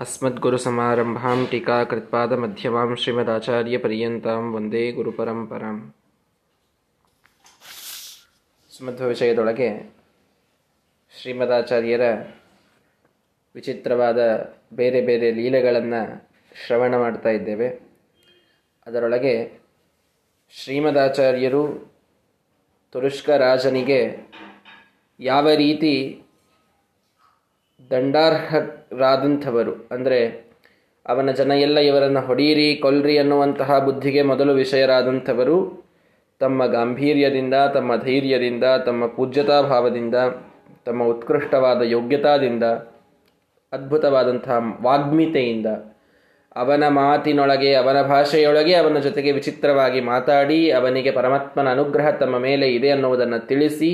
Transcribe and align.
अस्मद्गुरुसमारम्भां 0.00 1.38
टीकाकृत्पादमध्यमां 1.50 2.86
श्रीमदाचार्यपर्यन्तां 2.96 4.38
ವಂದೇ 4.54 4.84
ಗುರುಪರಂಪರಾಂ 4.92 5.76
ಸುಮಧ್ವ 8.72 9.06
ವಿಷಯದೊಳಗೆ 9.06 9.68
ಶ್ರೀಮದಾಚಾರ್ಯರ 11.14 12.04
ವಿಚಿತ್ರವಾದ 13.54 14.20
ಬೇರೆ 14.74 15.00
ಬೇರೆ 15.00 15.30
ಲೀಲೆಗಳನ್ನು 15.32 16.02
ಶ್ರವಣ 16.56 16.92
ಮಾಡ್ತಾ 16.96 17.30
ಇದ್ದೇವೆ 17.30 17.68
ಅದರೊಳಗೆ 18.86 19.34
ಶ್ರೀಮದಾಚಾರ್ಯರು 20.54 21.64
ತುರುಷ್ಕ 22.94 23.30
ರಾಜನಿಗೆ 23.38 24.00
ಯಾವ 25.20 25.48
ರೀತಿ 25.54 25.94
ದಂಡಾರ್ಹರಾದಂಥವರು. 27.91 29.87
ಅಂದರೆ 29.91 30.19
ಅವನ 31.05 31.31
ಜನ 31.31 31.51
ಎಲ್ಲ 31.51 31.77
ಇವರನ್ನು 31.79 32.19
ಹೊಡೀರಿ, 32.19 32.75
ಕೊಲ್ರಿ 32.75 33.17
ಅನ್ನುವಂತಹ 33.17 33.79
ಬುದ್ಧಿಗೆ 33.79 34.21
ಮೊದಲು 34.21 34.53
ವಿಷಯರಾದಂಥವರು. 34.53 35.87
ತಮ್ಮ 36.39 36.65
ಗಾಂಭೀರ್ಯದಿಂದ, 36.65 37.53
ತಮ್ಮ 37.73 37.95
ಧೈರ್ಯದಿಂದ, 37.95 38.63
ತಮ್ಮ 38.85 39.07
ಪೂಜ್ಯತಾ 39.07 39.61
ಭಾವದಿಂದ 39.61 40.15
ತಮ್ಮ 40.85 41.03
ಉತ್ಕೃಷ್ಟವಾದ 41.03 41.81
ಯೋಗ್ಯತಾದಿಂದ, 41.81 42.63
ಅದ್ಭುತವಾದಂತಹ 43.73 44.57
ವಾಗ್ಮಿತೆಯಿಂದ 44.81 45.65
ಅವನ 46.55 46.83
ಮಾತಿನೊಳಗೆ, 46.87 47.75
ಅವನ 47.75 48.01
ಭಾಷೆಯೊಳಗೆ 48.01 48.73
ಅವನ 48.73 48.97
ಜೊತೆಗೆ 48.97 49.31
ವಿಚಿತ್ರವಾಗಿ 49.31 50.01
ಮಾತಾಡಿ 50.01 50.71
ಅವನಿಗೆ 50.71 51.11
ಪರಮಾತ್ಮನ 51.11 51.71
ಅನುಗ್ರಹ 51.71 52.09
ತಮ್ಮ 52.09 52.37
ಮೇಲೆ 52.39 52.73
ಇದೆ 52.73 52.89
ಅನ್ನುವುದನ್ನು 52.89 53.47
ತಿಳಿಸಿ 53.47 53.91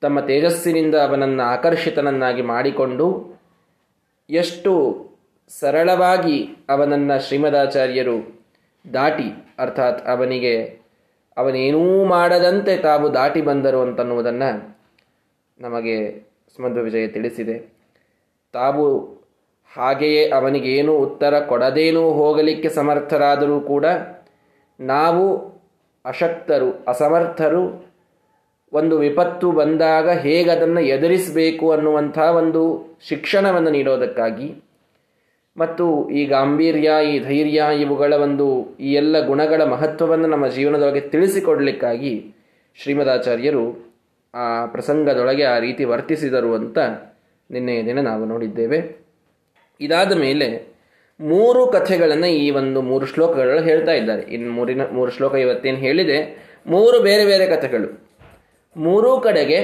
ತಮ್ಮ 0.00 0.20
ತೇಜಸ್ಸಿನಿಂದ 0.20 0.94
ಅವನನ್ನು 0.94 1.42
ಆಕರ್ಷಿತನನ್ನಾಗಿ 1.42 2.42
ಮಾಡಿಕೊಂಡು 2.42 3.36
ಎಷ್ಟು 4.30 4.72
ಸರಳವಾಗಿ 5.48 6.56
ಅವನನ್ನು 6.68 7.22
ಶ್ರೀಮದಾಚಾರ್ಯರು 7.22 8.44
ದಾಟಿ, 8.94 9.28
ಅರ್ಥಾತ್ 9.58 10.06
ಅವನಿಗೆ 10.08 10.64
ಅವನೇನೂ 11.36 12.04
ಮಾಡದಂತೆ 12.04 12.76
ತಾವು 12.76 13.14
ದಾಟಿ 13.14 13.40
ಬಂದರು 13.40 13.80
ಅಂತನ್ನುವುದನ್ನು 13.80 14.76
ನಮಗೆ 15.60 16.20
ಸುಮಧ್ವ 16.56 16.80
ವಿಜಯ 16.80 17.06
ತಿಳಿಸಿದೆ. 17.06 17.56
ತಾವು 18.52 19.04
ಹಾಗೆಯೇ 19.76 20.30
ಅವನಿಗೇನು 20.30 20.96
ಉತ್ತರ 20.96 21.40
ಕೊಡದೇನೂ 21.40 22.10
ಹೋಗಲಿಕ್ಕೆ 22.12 22.68
ಸಮರ್ಥರಾದರೂ 22.68 23.60
ಕೂಡ 23.60 23.86
ನಾವು 24.80 25.24
ಅಶಕ್ತರು, 26.04 26.84
ಅಸಮರ್ಥರು 26.88 27.85
ಒಂದು 28.72 28.98
ವಿಪತ್ತು 28.98 29.52
ಬಂದಾಗ 29.52 30.10
ಹೇಗೆ 30.10 30.50
ಅದನ್ನು 30.50 30.80
ಎದುರಿಸಬೇಕು 30.80 31.70
ಅನ್ನುವಂಥ 31.70 32.18
ಒಂದು 32.18 32.62
ಶಿಕ್ಷಣವನ್ನು 33.08 33.70
ನೀಡೋದಕ್ಕಾಗಿ. 33.70 34.54
ಮತ್ತು 35.56 36.10
ಈ 36.10 36.26
ಗಾಂಭೀರ್ಯ, 36.26 36.90
ಈ 37.12 37.18
ಧೈರ್ಯ 37.18 37.64
ಇವುಗಳ 37.80 38.14
ಒಂದು 38.14 38.76
ಈ 38.80 38.92
ಎಲ್ಲ 38.92 39.26
ಗುಣಗಳ 39.26 39.64
ಮಹತ್ವವನ್ನು 39.64 40.26
ನಮ್ಮ 40.26 40.46
ಜೀವನದೊಳಗೆ 40.46 41.00
ತಿಳಿಸಿಕೊಡಲಿಕ್ಕಾಗಿ 41.00 42.34
ಶ್ರೀಮದಾಚಾರ್ಯರು 42.82 43.86
ಆ 44.34 44.66
ಪ್ರಸಂಗದೊಳಗೆ 44.66 45.42
ಆ 45.42 45.58
ರೀತಿ 45.58 45.84
ವರ್ತಿಸಿದರು 45.84 46.54
ಅಂತ 46.54 46.78
ನಿನ್ನೆಯ 47.50 47.84
ದಿನ 47.84 48.00
ನಾವು 48.00 48.24
ನೋಡಿದ್ದೇವೆ. 48.24 49.06
ಇದಾದ 49.80 50.12
ಮೇಲೆ 50.12 50.76
ಮೂರು 51.20 51.66
ಕಥೆಗಳನ್ನು 51.66 52.26
ಈ 52.26 52.50
ಒಂದು 52.50 52.82
ಮೂರು 52.82 53.06
ಶ್ಲೋಕಗಳು 53.06 53.62
ಹೇಳ್ತಾ 53.62 53.92
ಇದ್ದಾರೆ. 53.92 54.22
ಇನ್ನು 54.22 54.52
ಮೂರಿನ 54.52 54.80
ಮೂರು 54.92 55.10
ಶ್ಲೋಕ 55.10 55.34
ಇವತ್ತೇನು 55.34 55.76
ಹೇಳಿದೆ? 55.76 56.46
ಮೂರು 56.66 57.00
ಬೇರೆ 57.00 57.24
ಬೇರೆ 57.24 57.46
ಕಥೆಗಳು. 57.46 58.05
ಮೂರೂ 58.76 59.20
ಕಡೆಗೆ 59.20 59.58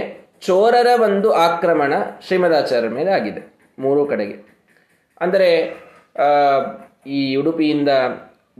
ಚೋರರ 0.47 0.87
ಒಂದು 1.03 1.33
ಆಕ್ರಮಣ 1.33 1.93
ಶ್ರೀಮದಾಚಾರ್ಯರ 2.27 2.91
ಮೇಲೆ 2.93 3.11
ಆಗಿದೆ. 3.11 3.43
ಮೂರೂ 3.79 4.07
ಕಡೆಗೆ. 4.07 4.37
ಅಂದರೆ 5.21 5.49
ಈ 7.07 7.37
ಉಡುಪಿಯಿಂದ 7.37 7.89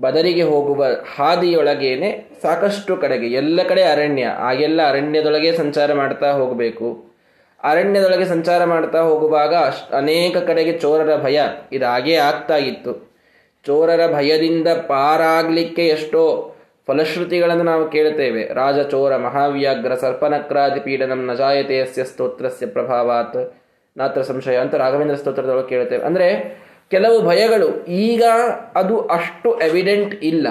ಬದರಿಗೆ 0.01 0.43
ಹೋಗುವ 0.43 0.85
ಹಾದಿಯೊಳಗೇನೆ 1.17 2.11
ಸಾಕಷ್ಟು 2.43 2.97
ಕಡೆಗೆ, 2.97 3.27
ಎಲ್ಲ 3.27 3.63
ಕಡೆ 3.63 3.83
ಅರಣ್ಯ, 3.83 4.25
ಆಗೆಲ್ಲ 4.25 4.89
ಅರಣ್ಯದೊಳಗೆ 4.89 5.57
ಸಂಚಾರ 5.57 5.93
ಮಾಡ್ತಾ 5.93 6.33
ಹೋಗಬೇಕು. 6.33 6.89
ಅರಣ್ಯದೊಳಗೆ 7.63 8.25
ಸಂಚಾರ 8.25 8.65
ಮಾಡ್ತಾ 8.65 9.01
ಹೋಗುವಾಗ 9.01 9.55
ಅನೇಕ 9.95 10.37
ಕಡೆಗೆ 10.37 10.73
ಚೋರರ 10.79 11.23
ಭಯ, 11.23 11.41
ಇದಾಗೇ 11.73 12.15
ಆಗ್ತಾ 12.15 12.57
ಇತ್ತು. 12.57 13.13
ಚೋರರ 13.65 14.13
ಭಯದಿಂದ 14.15 14.69
ಪಾರಾಗಲಿಕ್ಕೆ 14.69 15.87
ಎಷ್ಟೋ 15.87 16.23
ಫಲಶ್ರುತಿಗಳನ್ನು 16.89 17.65
ನಾವು 17.65 17.91
ಕೇಳುತ್ತೇವೆ. 17.91 18.43
ರಾಜ, 18.55 18.79
ಚೋರ 18.89 19.17
ಮಹಾವ್ಯಾಗ್ರ 19.17 19.95
ಸರ್ಪನಕ್ರಾದಿ 19.95 20.81
ಪೀಡನಂ 20.81 21.21
ನಜಾಯತೆ 21.31 21.77
ಅಸ್ಯ 21.81 22.05
ಸ್ತೋತ್ರಸ್ಯ 22.05 22.67
ಪ್ರಭಾವಾತ್. 22.67 23.41
ನಾತ್ರ 23.97 24.23
ಸಂಶಯ 24.23 24.57
ಅಂತ 24.57 24.75
ರಾಘವೇಂದ್ರ 24.75 25.17
ಸ್ತೋತ್ರದೊಳಗೆ 25.17 25.69
ಕೇಳುತ್ತೇವೆ. 25.69 26.05
ಅಂದರೆ 26.05 26.29
ಕೆಲವು 26.91 27.19
ಭಯಗಳು, 27.23 27.69
ಈಗ 27.89 28.23
ಅದು 28.77 28.95
ಅಷ್ಟು 29.01 29.51
ಎವಿಡೆಂಟ್ 29.61 30.15
ಇಲ್ಲ. 30.25 30.49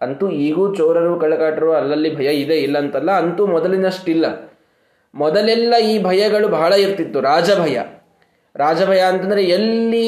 ಅಂತೂ 0.00 0.26
ಈಗೂ 0.30 0.74
ಚೋರರು, 0.74 1.20
ಕಳ್ಳಕಾಟರು 1.20 1.70
ಅಲ್ಲಲ್ಲಿ 1.72 2.10
ಭಯ 2.16 2.30
ಇದೆ, 2.34 2.56
ಇಲ್ಲ 2.56 2.76
ಅಂತಲ್ಲ, 2.78 3.10
ಅಂತೂ 3.10 3.42
ಮೊದಲಿನಷ್ಟಿಲ್ಲ. 3.46 4.26
ಮೊದಲೆಲ್ಲ 5.14 5.74
ಈ 5.84 5.94
ಭಯಗಳು 6.02 6.48
ಬಹಳ 6.48 6.72
ಇರ್ತಿತ್ತು, 6.72 7.20
ರಾಜಭಯ. 7.20 7.78
ರಾಜಭಯ 8.56 9.00
ಅಂತಂದರೆ 9.00 9.42
ಎಲ್ಲಿ 9.44 10.06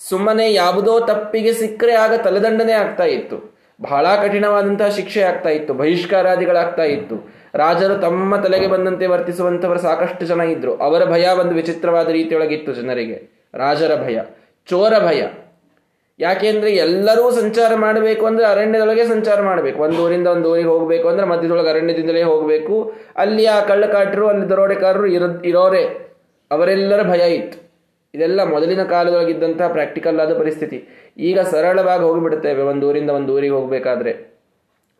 ಸುಮ್ಮನೆ 0.00 0.46
ಯಾವುದೋ 0.52 1.00
ತಪ್ಪಿಗೆ 1.00 1.52
ಸಿಕ್ಕರೆ 1.52 1.94
ಆಗ 1.94 2.14
ತಲೆದಂಡನೆ 2.24 2.72
ಆಗ್ತಾ 2.72 3.04
ಇತ್ತು. 3.04 3.36
ಬಹಳ 3.82 4.06
ಕಠಿಣವಾದಂತಹ 4.22 4.88
ಶಿಕ್ಷೆ 4.88 5.22
ಆಗ್ತಾ 5.22 5.48
ಇತ್ತು, 5.48 5.74
ಬಹಿಷ್ಕಾರಾದಿಗಳಾಗ್ತಾ 5.74 6.82
ಇತ್ತು. 6.82 7.34
ರಾಜರು 7.54 7.94
ತಮ್ಮ 7.94 8.36
ತಲೆಗೆ 8.36 8.66
ಬಂದಂತೆ 8.66 9.06
ವರ್ತಿಸುವಂಥವರು 9.06 9.78
ಸಾಕಷ್ಟು 9.78 10.26
ಜನ 10.26 10.40
ಇದ್ರು. 10.40 10.76
ಅವರ 10.76 11.04
ಭಯ 11.04 11.28
ಒಂದು 11.28 11.54
ವಿಚಿತ್ರವಾದ 11.54 12.08
ರೀತಿಯೊಳಗಿತ್ತು 12.08 12.72
ಜನರಿಗೆ. 12.72 13.48
ರಾಜರ 13.54 14.02
ಭಯ, 14.04 14.20
ಚೋರ 14.66 14.92
ಭಯ. 15.06 15.22
ಯಾಕೆಂದ್ರೆ 16.18 16.70
ಎಲ್ಲರೂ 16.70 17.30
ಸಂಚಾರ 17.30 17.74
ಮಾಡಬೇಕು 17.74 18.26
ಅಂದ್ರೆ 18.26 18.46
ಅರಣ್ಯದೊಳಗೆ 18.46 19.04
ಸಂಚಾರ 19.04 19.40
ಮಾಡಬೇಕು. 19.42 19.82
ಒಂದು 19.82 20.04
ಊರಿಂದ 20.04 20.26
ಒಂದು 20.26 20.52
ಊರಿಗೆ 20.52 20.68
ಹೋಗಬೇಕು 20.68 21.08
ಅಂದ್ರೆ 21.08 21.26
ಮಧ್ಯದೊಳಗೆ 21.26 21.68
ಅರಣ್ಯದಿಂದಲೇ 21.68 22.22
ಹೋಗಬೇಕು. 22.22 22.92
ಅಲ್ಲಿ 23.16 23.46
ಆ 23.46 23.60
ಕಳ್ಳಕಾಟರು, 23.60 24.28
ಅಲ್ಲಿ 24.28 24.48
ದರೋಡೆಕಾರರು 24.48 25.06
ಇರೋ, 25.06 25.42
ಇರೋರೆ. 25.44 25.84
ಅವರೆಲ್ಲರ 26.50 27.02
ಭಯ 27.02 27.34
ಇತ್ತು. 27.34 27.65
ಇದೆಲ್ಲ 28.16 28.42
ಮೊದಲಿನ 28.44 28.82
ಕಾಲದೊಳಗಿದ್ದಂತಹ 28.82 29.68
ಪ್ರಾಕ್ಟಿಕಲ್ 29.68 30.20
ಆದ 30.20 30.38
ಪರಿಸ್ಥಿತಿ. 30.38 30.78
ಈಗ 31.18 31.40
ಸರಳವಾಗಿ 31.40 32.02
ಹೋಗಿಬಿಡುತ್ತೇವೆ, 32.02 32.62
ಒಂದು 32.62 32.88
ಊರಿಂದ 32.88 33.10
ಒಂದು 33.10 33.34
ಊರಿಗೆ 33.34 33.52
ಹೋಗಬೇಕಾದ್ರೆ. 33.52 34.12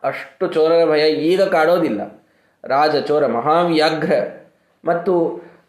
ಅಷ್ಟು 0.02 0.46
ಚೋರರ 0.46 0.90
ಭಯ 0.90 1.04
ಈಗ 1.08 1.42
ಕಾಡೋದಿಲ್ಲ. 1.42 2.22
ರಾಜ, 2.64 2.96
ಚೋರ, 2.96 3.26
ಮಹಾವ್ಯಾಘ್ರ. 3.26 4.12
ಮತ್ತು 4.84 5.12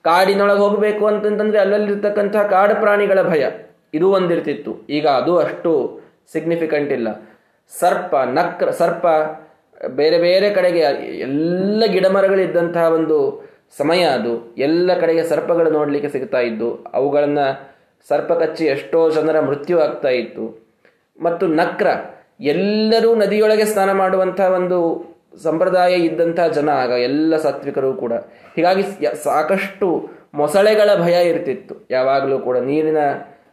ಕಾಡಿನೊಳಗೆ 0.04 0.60
ಹೋಗಬೇಕು 0.60 1.08
ಅಂತಂತಂದರೆ 1.08 1.60
ಅಲ್ಲಲ್ಲಿರ್ತಕ್ಕಂಥ 1.60 2.36
ಕಾಡು 2.36 2.76
ಪ್ರಾಣಿಗಳ 2.76 3.22
ಭಯ 3.22 3.44
ಇದು 3.94 4.08
ಒಂದಿರ್ತಿತ್ತು. 4.12 4.72
ಈಗ 4.90 5.08
ಅದು 5.08 5.38
ಅಷ್ಟು 5.38 5.72
ಸಿಗ್ನಿಫಿಕೆಂಟ್ 6.32 6.92
ಇಲ್ಲ. 6.92 7.08
ಸರ್ಪ, 7.80 8.16
ನಕ್ರ, 8.16 8.70
ಸರ್ಪ, 8.72 9.06
ಬೇರೆ 9.88 10.18
ಬೇರೆ 10.18 10.50
ಕಡೆಗೆ 10.50 10.80
ಎಲ್ಲ 11.28 11.84
ಗಿಡಮರಗಳಿದ್ದಂತಹ 11.86 12.86
ಒಂದು 12.94 13.18
ಸಮಯ 13.74 14.02
ಅದು. 14.04 14.56
ಎಲ್ಲ 14.58 15.00
ಕಡೆಗೆ 15.00 15.24
ಸರ್ಪಗಳು 15.24 15.72
ನೋಡಲಿಕ್ಕೆ 15.72 16.10
ಸಿಗ್ತಾ 16.10 16.40
ಇದ್ದು, 16.40 16.70
ಅವುಗಳನ್ನು 16.94 17.46
ಸರ್ಪ 18.10 18.34
ಕಚ್ಚಿ 18.34 18.66
ಎಷ್ಟೋ 18.66 19.10
ಜನರ 19.10 19.40
ಮೃತ್ಯು 19.40 19.80
ಆಗ್ತಾ 19.80 20.10
ಇತ್ತು. 20.10 20.68
ಮತ್ತು 21.22 21.48
ನಕ್ರ, 21.48 21.88
ಎಲ್ಲರೂ 22.42 23.16
ನದಿಯೊಳಗೆ 23.16 23.66
ಸ್ನಾನ 23.66 23.92
ಮಾಡುವಂಥ 23.92 24.40
ಒಂದು 24.40 24.78
ಸಂಪ್ರದಾಯ 25.44 25.94
ಇದ್ದಂಥ 25.94 26.40
ಜನ 26.40 26.70
ಆಗ, 26.70 26.90
ಎಲ್ಲ 26.90 27.38
ಸಾತ್ವಿಕರು 27.38 27.94
ಕೂಡ. 27.94 28.14
ಹೀಗಾಗಿ 28.56 28.84
ಸಾಕಷ್ಟು 29.24 30.10
ಮೊಸಳೆಗಳ 30.36 30.90
ಭಯ 31.02 31.30
ಇರ್ತಿತ್ತು. 31.30 31.88
ಯಾವಾಗಲೂ 31.92 32.40
ಕೂಡ 32.40 32.58
ನೀರಿನ, 32.58 32.98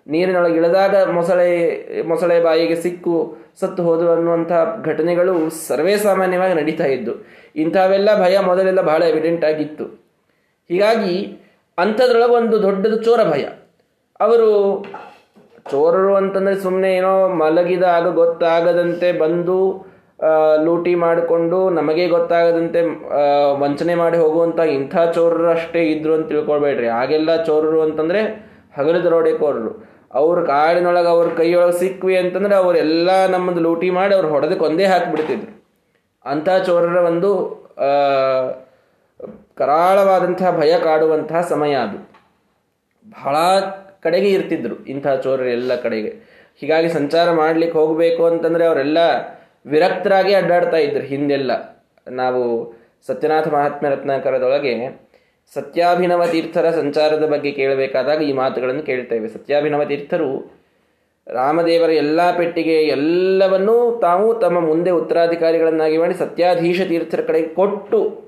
ನೀರಿನೊಳಗೆ 0.08 0.56
ಇಳಿದಾಗ 0.56 1.10
ಮೊಸಳೆ 1.10 1.50
ಮೊಸಳೆ 2.02 2.42
ಬಾಯಿಗೆ 2.42 2.76
ಸಿಕ್ಕು, 2.76 3.36
ಸತ್ತು 3.60 3.82
ಹೋದು 3.82 4.12
ಅನ್ನುವಂಥ 4.12 4.52
ಘಟನೆಗಳು 4.84 5.50
ಸರ್ವೇ 5.50 5.96
ಸಾಮಾನ್ಯವಾಗಿ 5.96 6.54
ನಡೀತಾ 6.54 6.84
ಇದ್ದು. 6.84 7.12
ಇಂಥವೆಲ್ಲ 7.56 8.22
ಭಯ 8.22 8.38
ಮೊದಲೆಲ್ಲ 8.38 8.80
ಬಹಳ 8.80 9.02
ಎವಿಡೆಂಟ್ 9.02 9.44
ಆಗಿತ್ತು. 9.44 10.03
ಹೀಗಾಗಿ 10.70 11.16
ಅಂಥದ್ರೊಳಗೆ 11.78 12.34
ಒಂದು 12.40 12.56
ದೊಡ್ಡದು 12.66 12.96
ಚೋರ 13.06 13.20
ಭಯ. 13.32 13.44
ಅವರು 14.20 14.48
ಚೋರರು 15.70 16.12
ಅಂತಂದರೆ 16.20 16.56
ಸುಮ್ಮನೆ 16.64 16.90
ಏನೋ 16.98 17.12
ಮಲಗಿದಾಗ 17.42 18.06
ಗೊತ್ತಾಗದಂತೆ 18.22 19.08
ಬಂದು 19.24 19.58
ಲೂಟಿ 20.66 20.92
ಮಾಡಿಕೊಂಡು 21.04 21.58
ನಮಗೆ 21.78 22.04
ಗೊತ್ತಾಗದಂತೆ 22.14 22.80
ವಂಚನೆ 23.62 23.94
ಮಾಡಿ 24.02 24.16
ಹೋಗುವಂಥ 24.22 24.60
ಇಂಥ 24.76 24.94
ಚೋರರು 25.16 25.48
ಅಷ್ಟೇ 25.54 25.80
ಇದ್ರು 25.94 26.12
ಅಂತ 26.16 26.26
ತಿಳ್ಕೊಳ್ಬೇಡ್ರಿ. 26.32 26.88
ಆಗೆಲ್ಲ 27.00 27.30
ಚೋರರು 27.48 27.80
ಅಂತಂದರೆ 27.86 28.20
ಹಗಲು 28.78 29.00
ದರೋಡೆಕೋರರು 29.06 29.72
ಅವ್ರ 30.20 30.38
ಕಾಡಿನೊಳಗೆ 30.52 31.10
ಅವ್ರ 31.14 31.28
ಕೈಯೊಳಗೆ 31.40 31.76
ಸಿಕ್ವಿ 31.82 32.14
ಅಂತಂದ್ರೆ 32.22 32.54
ಅವರೆಲ್ಲ 32.62 33.10
ನಮ್ಮದು 33.34 33.60
ಲೂಟಿ 33.66 33.88
ಮಾಡಿ 33.98 34.12
ಅವ್ರು 34.18 34.28
ಹೊಡೆದಕ್ಕೆ 34.34 34.64
ಒಂದೇ 34.68 34.86
ಹಾಕಿಬಿಡ್ತಿದ್ರು. 34.92 35.52
ಅಂಥ 36.24 36.48
ಚೋರರ 36.66 36.98
ಒಂದು 37.10 37.30
ಕರಾಳವಾದಂತಹ 39.56 40.58
ಭಯ 40.58 40.78
ಕಾಡುವಂತಹ 40.78 41.40
ಸಮಯ 41.40 41.74
ಅದು. 41.74 42.10
ಬಹಳ 43.10 43.36
ಕಡೆಗೆ 44.02 44.30
ಇರ್ತಿದ್ರು 44.30 44.84
ಇಂಥ 44.84 45.08
ಚೋರರು 45.08 45.48
ಎಲ್ಲ 45.48 45.74
ಕಡೆಗೆ. 45.74 46.14
ಹೀಗಾಗಿ 46.60 46.88
ಸಂಚಾರ 46.88 47.30
ಮಾಡ್ಲಿಕ್ಕೆ 47.30 47.78
ಹೋಗಬೇಕು 47.78 48.26
ಅಂತಂದ್ರೆ 48.26 48.66
ಅವರೆಲ್ಲ 48.66 48.98
ವಿರಕ್ತರಾಗಿ 49.66 50.34
ಅಡ್ಡಾಡ್ತಾ 50.34 50.76
ಇದ್ರು 50.76 51.04
ಹಿಂದೆಲ್ಲ. 51.04 51.50
ನಾವು 52.10 52.74
ಸತ್ಯನಾಥ 53.06 53.48
ಮಹಾತ್ಮ 53.48 53.88
ರತ್ನಾಕರದೊಳಗೆ 53.88 55.04
ಸತ್ಯಾಭಿನವ 55.54 56.26
ತೀರ್ಥರ 56.26 56.70
ಸಂಚಾರದ 56.70 57.26
ಬಗ್ಗೆ 57.26 57.52
ಕೇಳಬೇಕಾದಾಗ 57.52 58.22
ಈ 58.22 58.32
ಮಾತುಗಳನ್ನು 58.32 58.82
ಕೇಳ್ತೇವೆ. 58.82 59.28
ಸತ್ಯಾಭಿನವ 59.28 59.84
ತೀರ್ಥರು 59.84 60.64
ರಾಮದೇವರ 61.26 61.90
ಎಲ್ಲ 61.90 62.36
ಪೆಟ್ಟಿಗೆ 62.36 62.82
ಎಲ್ಲವನ್ನೂ 62.82 63.98
ತಾವು 64.02 64.34
ತಮ್ಮ 64.34 64.60
ಮುಂದೆ 64.60 64.90
ಉತ್ತರಾಧಿಕಾರಿಗಳನ್ನಾಗಿ 64.90 65.98
ಮಾಡಿ 65.98 66.14
ಸತ್ಯಾಧೀಶ 66.14 66.82
ತೀರ್ಥರ 66.82 67.20
ಕಡೆಗೆ 67.20 67.48
ಕೊಟ್ಟು 67.48 68.23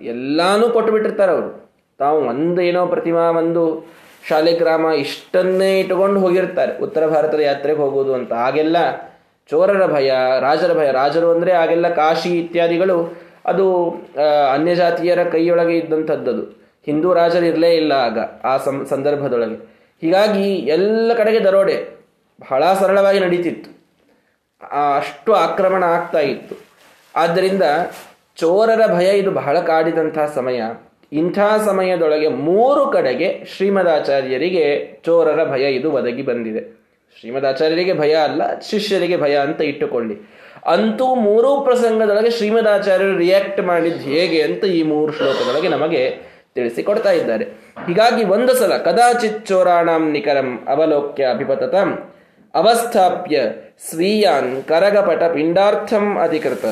ಎಲ್ಲಾನು 0.00 0.70
ಕೊಟ್ಟು 0.70 0.92
ಬಿಟ್ಟಿರ್ತಾರೆ 0.92 1.32
ಅವರು. 1.32 1.50
ತಾವು 1.98 2.18
ಒಂದು 2.20 2.60
ಏನೋ 2.62 2.86
ಪ್ರತಿಮಾ, 2.86 3.30
ಒಂದು 3.30 3.62
ಶಾಲೆ 4.28 4.52
ಗ್ರಾಮ 4.52 4.86
ಇಷ್ಟನ್ನೇ 4.86 5.80
ಇಟ್ಟುಕೊಂಡು 5.80 6.20
ಹೋಗಿರ್ತಾರೆ. 6.20 6.78
ಉತ್ತರ 6.78 7.06
ಭಾರತದ 7.06 7.40
ಯಾತ್ರೆಗೆ 7.40 7.78
ಹೋಗೋದು 7.78 8.14
ಅಂತ. 8.14 8.32
ಆಗೆಲ್ಲ 8.32 8.76
ಚೋರರ 9.50 9.86
ಭಯ, 9.86 10.10
ರಾಜರ 10.40 10.72
ಭಯ. 10.78 10.92
ರಾಜರು 10.92 11.30
ಅಂದರೆ 11.30 11.52
ಆಗೆಲ್ಲ 11.52 11.94
ಕಾಶಿ 11.94 12.38
ಇತ್ಯಾದಿಗಳು. 12.38 13.22
ಅದು 13.46 13.66
ಅನ್ಯ 14.52 14.74
ಜಾತಿಯರ 14.74 15.22
ಕೈಯೊಳಗೆ 15.24 15.78
ಇದ್ದಂಥದ್ದದು. 15.78 16.42
ಹಿಂದೂ 16.86 17.14
ರಾಜರು 17.14 17.46
ಇರಲೇ 17.46 17.74
ಇಲ್ಲ 17.74 17.92
ಆಗ, 17.92 18.18
ಆ 18.44 18.56
ಸಂ, 18.56 18.86
ಸಂದರ್ಭದೊಳಗೆ. 18.90 19.56
ಹೀಗಾಗಿ 20.00 20.54
ಎಲ್ಲ 20.54 21.14
ಕಡೆಗೆ 21.14 21.40
ದರೋಡೆ 21.40 21.76
ಬಹಳ 22.40 22.72
ಸರಳವಾಗಿ 22.72 23.20
ನಡೀತಿತ್ತು. 23.20 23.70
ಅಷ್ಟು 24.96 25.32
ಆಕ್ರಮಣ 25.32 25.84
ಆಗ್ತಾ 25.84 26.18
ಇತ್ತು. 26.18 26.54
ಆದ್ದರಿಂದ 27.16 27.62
ಚೋರರ 28.36 28.94
ಭಯ 28.94 29.18
ಇದು 29.18 29.30
ಬಹಳ 29.30 29.60
ಕಾಡಿದಂತಹ 29.60 30.32
ಸಮಯ. 30.34 30.62
ಇಂಥ 31.12 31.38
ಸಮಯದೊಳಗೆ 31.64 32.28
ಮೂರು 32.28 32.86
ಕಡೆಗೆ 32.86 33.44
ಶ್ರೀಮದಾಚಾರ್ಯರಿಗೆ 33.56 34.64
ಚೋರರ 35.04 35.50
ಭಯ 35.50 35.72
ಇದು 35.72 35.92
ಒದಗಿ 35.92 36.22
ಬಂದಿದೆ. 36.22 36.82
ಶ್ರೀಮದಾಚಾರ್ಯರಿಗೆ 37.20 37.98
ಭಯ 37.98 38.14
ಅಲ್ಲ, 38.14 38.42
ಶಿಷ್ಯರಿಗೆ 38.58 39.16
ಭಯ 39.16 39.36
ಅಂತ 39.36 39.60
ಇಟ್ಟುಕೊಳ್ಳಿ. 39.60 40.16
ಅಂತೂ 40.66 41.14
ಮೂರೂ 41.14 41.60
ಪ್ರಸಂಗದೊಳಗೆ 41.60 42.30
ಶ್ರೀಮದಾಚಾರ್ಯರು 42.30 43.16
ರಿಯಾಕ್ಟ್ 43.16 43.60
ಮಾಡಿದ್ದು 43.60 44.00
ಹೇಗೆ 44.00 44.42
ಅಂತ 44.42 44.64
ಈ 44.64 44.82
ಮೂರು 44.82 45.12
ಶ್ಲೋಕದೊಳಗೆ 45.12 45.68
ನಮಗೆ 45.68 46.18
ತಿಳಿಸಿಕೊಡ್ತಾ 46.54 47.10
ಇದ್ದಾರೆ. 47.10 47.44
ಹೀಗಾಗಿ 47.86 48.24
ಒಂದು 48.24 48.54
ಸಲ 48.54 48.76
ಕದಾಚಿತ್ 48.76 49.46
ಚೋರಾಣಂ 49.46 50.12
ನಿಖರಂ 50.12 50.64
ಅವಲೋಕ್ಯ 50.68 51.26
ಅಭಿಪತತಂ 51.26 52.12
ಅವಸ್ಥಾಪ್ಯ 52.54 53.40
ಸ್ವೀಯಾನ್ 53.90 54.64
ಕರಗಪಟ 54.64 55.22
ಪಿಂಡಾರ್ಥಂ 55.22 56.18
ಅಧಿಕೃತ. 56.18 56.64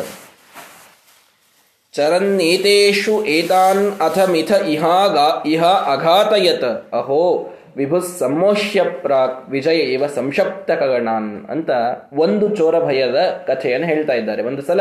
ಚರನ್ನೇತೇಷು 1.92 3.24
ಏತಾನ್ 3.24 4.00
ಅಥ 4.00 4.18
ಮಿಥ 4.18 4.52
ಇಹಾಗಾ 4.68 5.42
ಇಹ 5.46 5.64
ಅಘಾತಯತ 5.64 6.64
ಅಹೋ 6.94 7.52
ವಿಭು 7.76 8.00
ಸಮೋಷ್ಯ 8.00 8.82
ಪ್ರಾಕ್ 8.82 9.50
ವಿಜಯ 9.50 9.78
ಇವ 9.94 10.06
ಸಂಶಪ್ತಕಗಣಾನ್ 10.06 11.46
ಅಂತ 11.50 11.70
ಒಂದು 12.12 12.56
ಚೋರ 12.56 12.84
ಭಯದ 12.84 13.18
ಕಥೆಯನ್ನು 13.46 13.86
ಹೇಳ್ತಾ 13.86 14.12
ಇದ್ದಾರೆ. 14.12 14.42
ಒಂದು 14.42 14.62
ಸಲ 14.62 14.80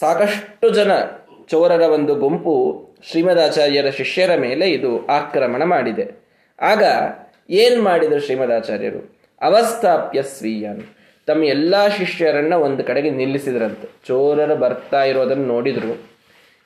ಸಾಕಷ್ಟು 0.00 0.68
ಜನ 0.70 0.90
ಚೋರರ 1.48 1.80
ಒಂದು 1.80 2.14
ಗುಂಪು 2.14 2.54
ಶ್ರೀಮದಾಚಾರ್ಯರ 3.10 3.90
ಶಿಷ್ಯರ 3.90 4.36
ಮೇಲೆ 4.36 4.70
ಇದು 4.70 5.06
ಆಕ್ರಮಣ 5.06 5.64
ಮಾಡಿದೆ. 5.64 6.04
ಆಗ 6.60 6.82
ಏನ್ 7.50 7.82
ಮಾಡಿದರು 7.82 8.20
ಶ್ರೀಮದಾಚಾರ್ಯರು? 8.20 9.00
ಅವಸ್ಥಾಪ್ಯ 9.40 10.22
ಸ್ವೀಯನ್ 10.22 10.82
ತಮ್ಮ 11.26 11.44
ಎಲ್ಲ 11.44 11.88
ಶಿಷ್ಯರನ್ನು 11.88 12.60
ಒಂದು 12.60 12.84
ಕಡೆಗೆ 12.84 13.10
ನಿಲ್ಲಿಸಿದ್ರಂತೆ. 13.10 13.88
ಚೋರರು 14.06 14.56
ಬರ್ತಾ 14.56 15.04
ಇರೋದನ್ನು 15.04 15.46
ನೋಡಿದರು. 15.46 15.92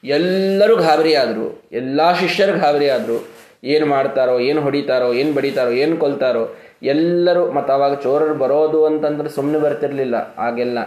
ಎಲ್ಲರೂ 0.04 0.76
ಗಾಬರಿಯಾದರು. 0.76 1.62
ಎಲ್ಲ 1.72 2.12
ಶಿಷ್ಯರು 2.12 2.58
ಗಾಬರಿಯಾದರು. 2.58 3.28
ಏನು 3.64 3.86
ಮಾಡ್ತಾರೋ, 3.86 4.38
ಏನು 4.38 4.60
ಹೊಡಿತಾರೋ, 4.60 5.12
ಏನು 5.12 5.32
ಬಡಿತಾರೋ, 5.32 5.70
ಏನು 5.70 5.96
ಕೊಲ್ತಾರೋ, 5.96 6.56
ಎಲ್ಲರೂ 6.82 7.50
ಮತ್ತು 7.52 7.72
ಆವಾಗ 7.72 7.94
ಚೋರರು 7.94 8.34
ಬರೋದು 8.34 8.86
ಅಂತಂದ್ರೆ 8.86 9.28
ಸುಮ್ಮನೆ 9.28 9.58
ಬರ್ತಿರಲಿಲ್ಲ. 9.58 10.34
ಆಗೆಲ್ಲ 10.38 10.78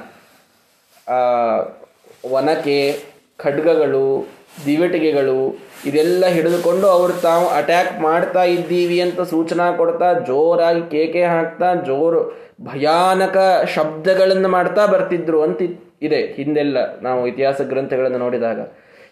ಒನಕೆ, 2.31 3.00
ಖಡ್ಗಗಳು 3.38 4.27
ದಿವಟಿಗೆಗಳು, 4.66 5.57
ಇದೆಲ್ಲ 5.86 6.25
ಹಿಡಿದುಕೊಂಡು 6.25 6.88
ಅವರು 6.88 7.13
ತಾವು 7.13 7.48
ಅಟ್ಯಾಕ್ 7.48 8.01
ಮಾಡ್ತಾ 8.01 8.44
ಇದ್ದೀವಿ 8.44 9.01
ಅಂತ 9.01 9.22
ಸೂಚನಾ 9.22 9.72
ಕೊಡ್ತಾ, 9.72 10.13
ಜೋರಾಗಿ 10.13 10.92
ಕೇಕೆ 10.92 11.24
ಹಾಕ್ತಾ, 11.24 11.75
ಜೋರು 11.75 12.50
ಭಯಾನಕ 12.62 13.38
ಶಬ್ದಗಳನ್ನು 13.75 14.50
ಮಾಡ್ತಾ 14.50 14.86
ಬರ್ತಿದ್ರು 14.86 15.42
ಅಂತ 15.42 15.62
ಇದೆ 16.01 16.22
ಹಿಂದೆಲ್ಲ 16.22 17.00
ನಾವು 17.00 17.28
ಇತಿಹಾಸ 17.28 17.62
ಗ್ರಂಥಗಳನ್ನು 17.62 18.18
ನೋಡಿದಾಗ. 18.18 18.60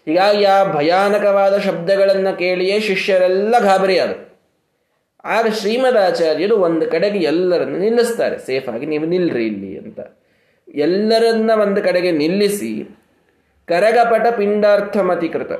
ಹೀಗಾಗಿ 0.06 0.44
ಆ 0.44 0.72
ಭಯಾನಕವಾದ 0.72 1.58
ಶಬ್ದಗಳನ್ನು 1.58 2.38
ಕೇಳಿಯೇ 2.38 2.80
ಶಿಷ್ಯರೆಲ್ಲ 2.80 3.58
ಗಾಬರಿಯಾದರು. 3.58 4.28
ಆಗ 5.24 5.46
ಶ್ರೀಮದಾಚಾರ್ಯರು 5.46 6.56
ಒಂದು 6.56 6.86
ಕಡೆಗೆ 6.86 7.18
ಎಲ್ಲರನ್ನು 7.18 7.78
ನಿಲ್ಲಿಸ್ತಾರೆ. 7.78 8.38
ಸೇಫಾಗಿ 8.38 8.86
ನೀವು 8.86 9.04
ನಿಲ್ರಿ 9.04 9.46
ಇಲ್ಲಿ 9.46 9.78
ಅಂತ. 9.78 10.00
ಎಲ್ಲರನ್ನ 10.74 11.50
ಒಂದು 11.62 11.82
ಕಡೆಗೆ 11.82 12.10
ನಿಲ್ಲಿಸಿ 12.12 12.98
ಕರಗಪಟ 13.68 14.26
ಪಿಂಡಾರ್ಥಮತಿಕೃತ. 14.36 15.50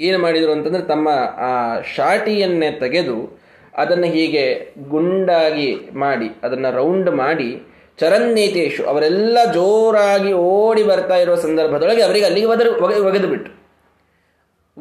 ಏನು 0.00 0.18
ಮಾಡಿದರು 0.18 0.52
ಅಂತಂದರೆ 0.52 0.82
ತಮ್ಮ, 0.82 1.08
ಆ, 1.36 1.80
ಶಾಟಿಯನ್ನೇ 1.80 2.70
ತೆಗೆದು 2.70 3.40
ಅದನ್ನು 3.76 4.06
ಹೀಗೆ 4.06 4.74
ಗುಂಡಾಗಿ 4.88 5.76
ಮಾಡಿ, 5.94 6.30
ಅದನ್ನು 6.42 6.76
ರೌಂಡ್ 6.76 7.10
ಮಾಡಿ 7.10 7.62
ಚರನ್ನೀತೇಶು 7.98 8.86
ಅವರೆಲ್ಲ 8.86 9.52
ಜೋರಾಗಿ 9.52 10.32
ಓಡಿ 10.32 10.82
ಬರ್ತಾ 10.82 11.16
ಇರುವ 11.16 11.34
ಸಂದರ್ಭದೊಳಗೆ 11.34 12.02
ಅವರಿಗೆ 12.02 12.24
ಅಲ್ಲಿಗೆ 12.24 12.46
ಒದರು, 12.46 12.84
ಒಗೆ, 12.84 12.98
ಒಗೆದು 12.98 13.28
ಬಿಟ್ಟು 13.28 13.58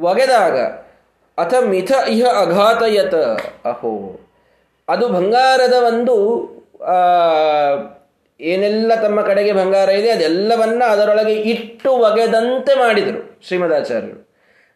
ಒಗೆದಾಗ, 0.02 0.60
ಅಥ 1.38 1.54
ಮಿಥ 1.66 1.92
ಇಹ 2.10 2.26
ಅಘಾತಯತ 2.26 3.16
ಅಹೋ. 3.66 4.20
ಅದು 4.90 5.10
ಬಂಗಾರದ 5.10 5.74
ಒಂದು 5.74 6.14
ಏನೆಲ್ಲ 8.42 8.92
ತಮ್ಮ 9.02 9.22
ಕಡೆಗೆ 9.22 9.52
ಬಂಗಾರ 9.52 9.90
ಇದೆ 9.90 10.10
ಅದೆಲ್ಲವನ್ನ 10.10 10.84
ಅದರೊಳಗೆ 10.90 11.34
ಇಟ್ಟು 11.34 11.92
ಒಗೆದಂತೆ 11.92 12.80
ಮಾಡಿದರು 12.80 13.40
ಶ್ರೀಮದಾಚಾರ್ಯರು. 13.48 14.28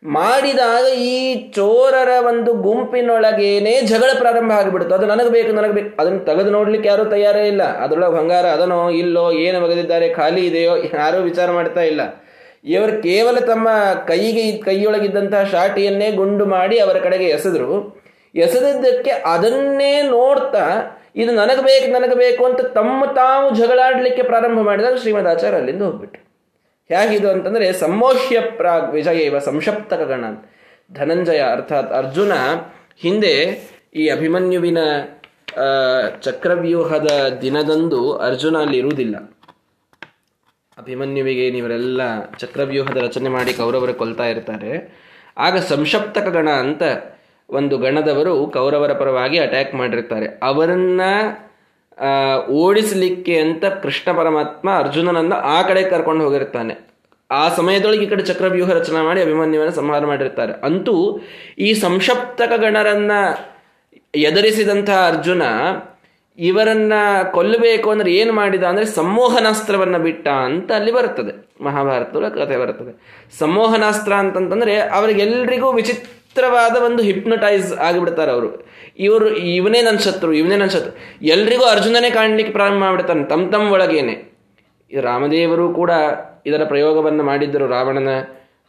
ಮಾಡಿದಾಗ 0.04 0.94
ಈ 0.94 1.50
ಚೋರರ 1.52 2.25
ಒಂದು 2.25 2.54
ಗುಂಪಿನೊಳಗೇನೆ 2.54 3.81
ಜಗಳ 3.81 4.10
ಪ್ರಾರಂಭ 4.18 4.52
ಆಗಿಬಿಡುತ್ತೆ 4.52 4.96
ಅದು 4.96 5.06
ನನಗೆ 5.06 5.30
ಬೇಕು 5.30 5.52
ನನಗೆ 5.52 5.72
ಬೇಕು. 5.72 6.02
ಅದನ್ನು 6.02 6.19
ತೆಗೆದು 6.19 6.52
ನೋಡ್ಲಿಕ್ಕೆ 6.52 6.90
ಯಾರೂ 6.90 7.06
ತಯಾರೇ 7.06 7.48
ಇಲ್ಲ. 7.48 7.63
ಅದರೊಳಗೆ 7.63 8.16
ಬಂಗಾರ 8.16 8.46
ಅದನೋ 8.46 8.90
ಇಲ್ಲೋ 8.90 9.31
ಏನು 9.31 9.66
ಒಗೆದಿದ್ದಾರೆ, 9.66 10.10
ಖಾಲಿ 10.10 10.48
ಇದೆಯೋ 10.48 10.75
ಯಾರೂ 10.75 11.22
ವಿಚಾರ 11.22 11.52
ಮಾಡ್ತಾ 11.52 11.81
ಇಲ್ಲ. 11.81 12.02
ಇವರು 12.66 13.02
ಕೇವಲ 13.02 13.40
ತಮ್ಮ 13.40 13.69
ಕೈಗೆ 14.08 14.58
ಕೈಯೊಳಗಿದ್ದಂತಹ 14.58 15.44
ಶಾಟಿಯನ್ನೇ 15.44 16.12
ಗುಂಡು 16.12 16.46
ಮಾಡಿ 16.46 16.80
ಅವರ 16.80 16.98
ಕಡೆಗೆ 16.98 17.25
ಎಸೆದ್ರು. 17.25 18.02
ಎಸೆದಿದ್ದಕ್ಕೆ 18.36 19.12
ಅದನ್ನೇ 19.12 20.02
ನೋಡ್ತಾ 20.02 20.98
ಇದು 21.16 21.31
ನನಗೆ 21.31 21.62
ಬೇಕು 21.62 21.92
ನನಗೆ 21.92 22.16
ಬೇಕು 22.16 22.46
ಅಂತ 22.46 22.62
ತಮ್ಮ 22.62 23.06
ತಾವು 23.06 23.56
ಜಗಳಾಡಲಿಕ್ಕೆ 23.56 24.24
ಪ್ರಾರಂಭ 24.24 24.60
ಮಾಡಿದಾಗ 24.60 24.96
ಶ್ರೀಮದಾಚಾರ್ಯ 24.96 25.58
ಅಲ್ಲಿಂದ 25.58 25.81
ಹೋಗ್ಬಿಟ್ಟು 25.81 26.19
ಹೇಗಿದು 26.90 27.30
ಅಂತಂದರೆ, 27.30 27.74
ಸಮೋಹ್ಯ 27.74 28.40
ಪ್ರಾಗ್ 28.42 28.92
ವಿಜಯ 28.92 29.19
ಇವ 29.24 29.40
ಸಂಶಪ್ತಕ 29.40 30.02
ಗಣ 30.02 30.25
ಧನಂಜಯ 30.94 31.42
ಅರ್ಥಾತ್ 31.52 31.92
ಅರ್ಜುನ 31.94 32.31
ಹಿಂದೆ 32.98 33.36
ಈ 33.96 34.08
ಅಭಿಮನ್ಯುವಿನ 34.10 34.78
ಚಕ್ರವ್ಯೂಹದ 36.22 37.38
ದಿನದಂದು 37.41 38.18
ಅರ್ಜುನ 38.18 38.58
ಅಲ್ಲಿ 38.58 38.77
ಇರುವುದಿಲ್ಲ. 38.77 39.15
ಅಭಿಮನ್ಯುವಿಗೆ 40.77 41.50
ನೀವರೆಲ್ಲ 41.50 42.30
ಚಕ್ರವ್ಯೂಹದ 42.30 42.98
ರಚನೆ 42.98 43.30
ಮಾಡಿ 43.30 43.53
ಕೌರವರು 43.53 43.94
ಕೊಲ್ತಾ 43.94 44.25
ಇರ್ತಾರೆ. 44.25 44.72
ಆಗ 45.38 45.58
ಸಂಶಪ್ತಕ 45.58 46.27
ಗಣ 46.27 46.50
ಅಂತ 46.50 46.84
ಒಂದು 47.51 47.77
ಗಣದವರು 47.77 48.48
ಕೌರವರ 48.48 48.93
ಪರವಾಗಿ 48.93 49.39
ಅಟ್ಯಾಕ್ 49.39 49.75
ಮಾಡಿರ್ತಾರೆ. 49.75 50.39
ಅವರನ್ನ 50.43 51.01
ಓಡಿಸಲಿಕ್ಕೆ 52.50 53.39
ಅಂತ 53.39 53.65
ಕೃಷ್ಣ 53.65 54.17
ಪರಮಾತ್ಮ 54.17 54.70
ಅರ್ಜುನನನ್ನು 54.77 55.36
ಆ 55.36 55.62
ಕಡೆ 55.62 55.84
ಕರ್ಕೊಂಡು 55.84 56.24
ಹೋಗಿರ್ತಾನೆ. 56.24 56.91
ಆ 57.31 57.50
ಸಮಯದೊಳಗೆ 57.50 58.05
ಈ 58.05 58.10
ಕಡೆ 58.10 58.24
ಚಕ್ರವ್ಯೂಹ 58.24 58.72
ರಚನೆ 58.72 59.01
ಮಾಡಿ 59.01 59.22
ಅಭಿಮನ್ಯುವನ್ನು 59.22 59.75
ಸಂಹಾರ 59.75 60.05
ಮಾಡಿರ್ತಾರೆ. 60.05 60.53
ಅಂತೂ 60.65 61.20
ಈ 61.60 61.74
ಸಂಶಪ್ತಕ 61.74 62.53
ಗಣರನ್ನ 62.58 63.12
ಎದುರಿಸಿದಂತಹ 64.15 65.08
ಅರ್ಜುನ 65.08 65.43
ಇವರನ್ನ 66.38 66.93
ಕೊಲ್ಲಬೇಕು 67.31 67.89
ಅಂದ್ರೆ 67.89 68.13
ಏನು 68.13 68.34
ಮಾಡಿದ 68.34 68.63
ಅಂದ್ರೆ 68.63 68.86
ಸಂಮೋಹನಾಸ್ತ್ರವನ್ನು 68.86 70.00
ಬಿಟ್ಟ 70.00 70.27
ಅಂತ 70.27 70.72
ಅಲ್ಲಿ 70.72 70.91
ಬರುತ್ತದೆ 70.91 71.63
ಮಹಾಭಾರತದ 71.63 72.27
ಕಥೆ 72.29 72.58
ಬರ್ತದೆ. 72.58 72.91
ಸಂಮೋಹನಾಸ್ತ್ರ 73.39 74.13
ಅಂತಂತಂದ್ರೆ 74.13 74.77
ಅವರಿಗೆಲ್ರಿಗೂ 74.77 75.72
ವಿಚಿತ್ರವಾದ 76.31 76.83
ಒಂದು 76.83 77.03
ಹಿಪ್ನಟೈಸ್ 77.03 77.73
ಆಗಿಬಿಡ್ತಾರೆ 77.73 78.31
ಅವರು. 78.31 78.65
ಇವರು, 79.00 79.27
ಇವನೇ 79.35 79.81
ನನ್ನ 79.81 79.97
ಶತ್ರು, 79.97 80.33
ಇವನೇ 80.33 80.55
ನನ್ನ 80.55 80.69
ಶತ್ರು. 80.69 81.25
ಎಲ್ರಿಗೂ 81.25 81.63
ಅರ್ಜುನನೇ 81.63 82.09
ಕಾಣಲಿಕ್ಕೆ 82.09 82.51
ಪ್ರಾರಂಭ 82.53 82.79
ಮಾಡಿಬಿಡ್ತಾನೆ 82.79 83.23
ತಮ್ಮ 83.23 83.51
ತಮ್ಮ 83.51 83.71
ಒಳಗೇನೆ. 83.71 84.15
ರಾಮದೇವರು 85.01 85.73
ಕೂಡ 85.73 85.91
ಇದರ 86.45 86.61
ಪ್ರಯೋಗವನ್ನು 86.65 87.23
ಮಾಡಿದ್ದರು 87.23 87.67
ರಾವಣನ 87.67 88.09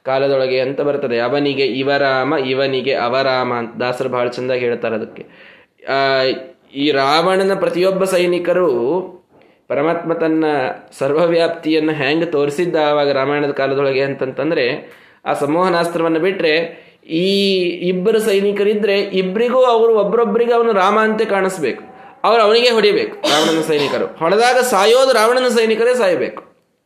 ಕಾಲದೊಳಗೆ 0.03 0.61
ಅಂತ 0.61 0.81
ಬರ್ತದೆ. 0.81 1.19
ಅವನಿಗೆ 1.19 1.67
ಇವರಾಮ, 1.67 2.35
ಇವನಿಗೆ 2.35 2.95
ಅವರಾಮ 2.95 3.55
ಅಂತ 3.55 3.77
ದಾಸರು 3.77 4.09
ಬಹಳ 4.09 4.29
ಚೆಂದಾಗಿ 4.29 4.61
ಹೇಳ್ತಾರೆ 4.61 4.95
ಅದಕ್ಕೆ. 4.95 5.25
ಈ 6.75 6.91
ರಾವಣನ 6.91 7.55
ಪ್ರತಿಯೊಬ್ಬ 7.55 8.05
ಸೈನಿಕರು 8.05 8.69
ಪರಮಾತ್ಮ 9.69 10.13
ತನ್ನ 10.13 10.45
ಸರ್ವವ್ಯಾಪ್ತಿಯನ್ನು 10.99 11.93
ಹೆಂಗೆ 11.93 12.27
ತೋರಿಸಿದ್ದ 12.27 12.77
ಆವಾಗ 12.77 13.11
ರಾಮಾಯಣದ 13.11 13.51
ಕಾಲದೊಳಗೆ 13.51 14.03
ಅಂತಂತಂದರೆ 14.03 14.67
ಆ 15.25 15.33
ಸಂಮೋಹನಾಸ್ತ್ರವನ್ನು 15.33 16.21
ಬಿಟ್ರೆ 16.21 16.92
ಈ 17.07 17.29
ಇಬ್ಬರು 17.89 18.19
ಸೈನಿಕರಿದ್ರೆ 18.21 19.01
ಇಬ್ಬರಿಗೂ 19.01 19.63
ಅವರು 19.63 19.99
ಒಬ್ಬರೊಬ್ಬರಿಗೆ 19.99 20.53
ಅವನು 20.55 20.73
ರಾಮ 20.73 20.99
ಅಂತೆ 21.01 21.25
ಕಾಣಿಸ್ಬೇಕು. 21.25 21.85
ಅವರು 22.25 22.43
ಅವನಿಗೆ 22.43 22.71
ಹೊಡಿಬೇಕು, 22.71 23.17
ರಾವಣನ 23.17 23.61
ಸೈನಿಕರು. 23.61 24.07
ಹೊಡೆದಾಗ 24.07 24.57
ಸಾಯೋದು 24.57 25.13
ರಾವಣನ 25.13 25.49
ಸೈನಿಕರೇ 25.49 25.95
ಸಾಯಬೇಕು. 25.95 26.43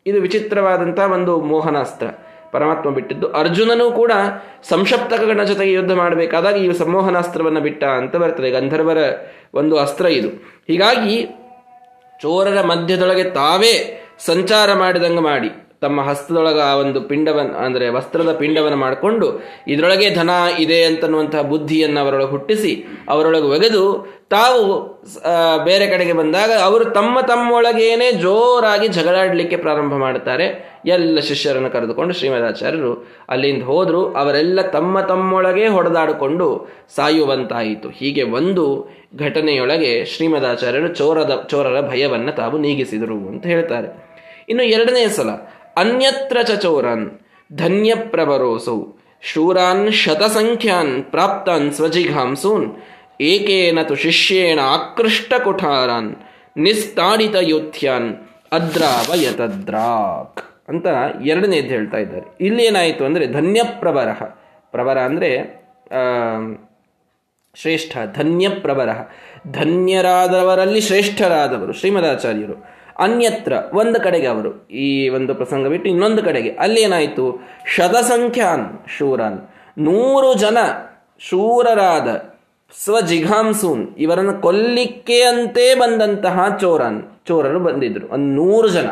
ಇದು 0.07 0.21
ವಿಚಿತ್ರವಾದಂತಹ 0.21 1.13
ಒಂದು 1.13 1.41
ಮೋಹನಾಸ್ತ್ರ. 1.41 2.07
ಪರಮಾತ್ಮ 2.53 2.91
ಬಿಟ್ಟಿದ್ದು. 2.91 3.33
ಅರ್ಜುನನೂ 3.33 3.91
ಕೂಡ 3.91 4.13
ಸಂಶಪ್ತಕಗಳ 4.69 5.45
ಜೊತೆಗೆ 5.45 5.73
ಯುದ್ಧ 5.73 5.93
ಮಾಡಬೇಕಾದಾಗ 5.93 6.57
ಈ 6.57 6.73
ಸಂಮೋಹನಾಸ್ತ್ರವನ್ನು 6.73 7.61
ಬಿಟ್ಟ 7.61 7.85
ಅಂತ 7.85 8.17
ಬರ್ತದೆ. 8.17 8.51
ಗಂಧರ್ವರ 8.51 8.99
ಒಂದು 9.55 9.79
ಅಸ್ತ್ರ 9.79 10.07
ಇದು. 10.07 10.29
ಹೀಗಾಗಿ 10.69 11.23
ಚೋರರ 12.23 12.61
ಮಧ್ಯದೊಳಗೆ 12.61 13.25
ತಾವೇ 13.25 13.75
ಸಂಚಾರ 14.27 14.73
ಮಾಡಿದಂಗೆ 14.73 15.21
ಮಾಡಿ. 15.21 15.66
ತಮ್ಮ 15.85 16.01
ಹಸ್ತದೊಳಗ 16.09 16.59
ಆ 16.71 16.75
ಒಂದು 16.83 17.01
ಪಿಂಡವನ್ನು 17.11 17.57
ಅಂದರೆ 17.65 17.87
ವಸ್ತ್ರದ 17.97 18.31
ಪಿಂಡವನ್ನು 18.43 18.79
ಮಾಡಿಕೊಂಡು, 18.85 19.27
ಇದರೊಳಗೆ 19.73 20.09
ಧನ 20.19 20.31
ಇದೆ 20.65 20.79
ಅಂತನ್ನುವಂತಹ 20.85 21.43
ಬುದ್ಧಿಯನ್ನು 21.53 21.99
ಅವರೊಳಗೆ 22.05 22.31
ಹುಟ್ಟಿಸಿ, 22.35 22.73
ಅವರೊಳಗೆ 23.15 23.49
ಒಗೆದು, 23.57 23.83
ತಾವು 24.35 24.63
ಬೇರೆ 25.67 25.87
ಕಡೆಗೆ 25.91 26.15
ಬಂದಾಗ 26.21 26.53
ಅವರು 26.69 26.85
ತಮ್ಮ 26.97 27.17
ತಮ್ಮೊಳಗೇನೆ 27.31 28.09
ಜೋರಾಗಿ 28.25 28.89
ಜಗಳಾಡಲಿಕ್ಕೆ 28.97 29.59
ಪ್ರಾರಂಭ 29.65 29.95
ಮಾಡುತ್ತಾರೆ. 30.05 30.47
ಎಲ್ಲ 30.95 31.21
ಶಿಷ್ಯರನ್ನು 31.29 31.71
ಕರೆದುಕೊಂಡು 31.75 32.13
ಶ್ರೀಮದಾಚಾರ್ಯರು 32.19 32.93
ಅಲ್ಲಿಂದ 33.35 33.65
ಹೋದರು. 33.71 34.01
ಅವರೆಲ್ಲ 34.21 34.63
ತಮ್ಮ 34.77 35.01
ತಮ್ಮೊಳಗೆ 35.11 35.67
ಹೊಡೆದಾಡಿಕೊಂಡು 35.77 36.47
ಸಾಯುವಂತಾಯಿತು. 36.97 37.91
ಹೀಗೆ 38.01 38.25
ಒಂದು 38.39 38.65
ಘಟನೆಯೊಳಗೆ 39.27 39.93
ಶ್ರೀಮದಾಚಾರ್ಯರು 40.15 40.91
ಚೋರದ, 41.01 41.33
ಚೋರರ 41.53 41.81
ಭಯವನ್ನು 41.91 42.35
ತಾವು 42.43 42.59
ನೀಗಿಸಿದರು 42.67 43.19
ಅಂತ 43.33 43.47
ಹೇಳ್ತಾರೆ. 43.55 43.91
ಇನ್ನು 44.53 44.65
ಎರಡನೇ 44.75 45.05
ಸಲ 45.15 45.31
ಅನ್ಯತ್ರ 45.77 46.37
ಚ 46.43 46.51
ಚೋರನ್ 46.51 47.07
ಧನ್ಯಪ್ರವರೋಸೌ 47.51 48.79
ಶೂರಾನ್ 49.23 49.93
ಶತಸಂಖ್ಯಾನ್ 49.93 50.93
ಪ್ರಾಪ್ತಾನ್ 51.05 51.69
ಸ್ವಜಿಘಾಂಸೂನ್ 51.73 52.67
ಏಕೇನ 53.21 53.83
ತು 53.83 53.95
ಶಿಷ್ಯೇಣ 53.95 54.59
ಆಕೃಷ್ಟ 54.63 55.33
ಕುಠಾರಾನ್, 55.45 56.11
ನಿಸ್ತಾಡಿತ 56.57 57.37
ಯೋಥ್ಯಾನ್ 57.43 58.09
ಅದ್ರಾವಯತದ್ರಾಕ್. 58.53 60.41
ಅಂತ 60.69 60.87
ಎರಡನೇದು 61.25 61.67
ಹೇಳ್ತಾ 61.67 61.99
ಇದ್ದಾರೆ. 61.99 62.27
ಇಲ್ಲಿ 62.41 62.63
ಏನಾಯಿತು 62.65 63.05
ಅಂದರೆ 63.05 63.27
ಧನ್ಯಪ್ರವರ 63.29 64.11
ಪ್ರವರ 64.75 64.99
ಅಂದರೆ 64.99 65.31
ಶ್ರೇಷ್ಠ 67.55 67.97
ಧನ್ಯಪ್ರವರ 68.17 68.91
ಧನ್ಯರಾದವರಲ್ಲಿ 69.53 70.81
ಶ್ರೇಷ್ಠರಾದವರು 70.81 71.73
ಶ್ರೀಮದಾಚಾರ್ಯರು. 71.73 72.76
ಅನ್ಯತ್ರ 72.99 73.53
ಒಂದು 73.73 74.01
ಕಡೆಗೆ 74.01 74.27
ಅವರು 74.27 74.69
ಈ 74.69 75.09
ಒಂದು 75.09 75.35
ಪ್ರಸಂಗ 75.35 75.67
ಬಿಟ್ಟು 75.67 75.91
ಇನ್ನೊಂದು 75.91 76.23
ಕಡೆಗೆ. 76.23 76.51
ಅಲ್ಲಿ 76.51 76.83
ಏನಾಯಿತು 76.83 77.49
ಶತಸಂಖ್ಯಾನ್ 77.77 78.85
ಶೂರನ್. 78.99 79.49
ನೂರು 79.79 80.35
ಜನ 80.35 80.59
ಶೂರರಾದ 81.19 82.37
ಸ್ವಜಿಘಾಂಸೂನ್ 82.85 83.95
ಇವರನ್ನು 83.99 84.43
ಕೊಲ್ಲಿಕ್ಕೆ 84.43 85.23
ಅಂತೇ 85.23 85.75
ಬಂದಂತಹ 85.75 86.57
ಚೋರನ್, 86.61 87.03
ಚೋರರು 87.27 87.61
ಬಂದಿದ್ರು. 87.61 88.09
ಒಂದು 88.09 88.45
ನೂರು 88.45 88.69
ಜನ. 88.69 88.87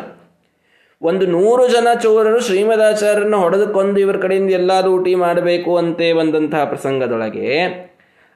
ಒಂದು 1.01 1.25
ನೂರು 1.25 1.67
ಜನ 1.67 1.87
ಚೋರರು 2.01 2.39
ಶ್ರೀಮದಾಚಾರ್ಯರನ್ನು 2.39 3.37
ಹೊಡೆದುಕೊಂಡು 3.37 3.99
ಇವರ 3.99 4.17
ಕಡೆಯಿಂದ 4.17 4.49
ಎಲ್ಲಾದರೂ 4.49 4.91
ಊಟಿ 4.91 5.15
ಮಾಡಬೇಕು 5.15 5.77
ಅಂತೆ 5.77 6.13
ಬಂದಂತಹ 6.13 6.63
ಪ್ರಸಂಗದೊಳಗೆ 6.63 7.63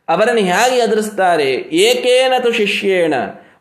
ಅವರನ್ನು 0.10 0.42
ಹೇಗೆ 0.42 0.76
ಎದುರಿಸ್ತಾರೆ? 0.76 1.54
ಏಕೇನತು 1.54 2.52
ಶಿಷ್ಯೇಣ. 2.52 3.14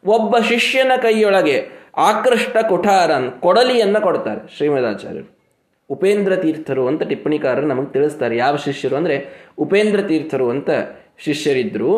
ಒಬ್ಬ 0.07 0.39
ಶಿಷ್ಯನ 0.39 0.93
ಕೈಯೊಳಗೆ 1.03 1.78
ಆಕೃಷ್ಟ 2.07 2.57
ಕೊಠಾರನ್ 2.69 3.27
ಕೊಡಲಿಯನ್ನು 3.45 4.01
ಕೊಡ್ತಾರೆ 4.07 4.41
ಶ್ರೀಮದಾಚಾರ್ಯರು. 4.57 5.29
ಉಪೇಂದ್ರ 5.91 6.33
ತೀರ್ಥರು 6.37 6.83
ಅಂತ 6.89 7.03
ಟಿಪ್ಪಣಿಕಾರರು 7.11 7.67
ನಮಗೆ 7.67 7.91
ತಿಳಿಸ್ತಾರೆ. 7.93 8.35
ಯಾವ 8.37 8.57
ಶಿಷ್ಯರು 8.67 8.97
ಅಂದರೆ 8.97 9.17
ಉಪೇಂದ್ರ 9.59 10.01
ತೀರ್ಥರು 10.11 10.47
ಅಂತ 10.55 10.71
ಶಿಷ್ಯರಿದ್ದರು 11.27 11.93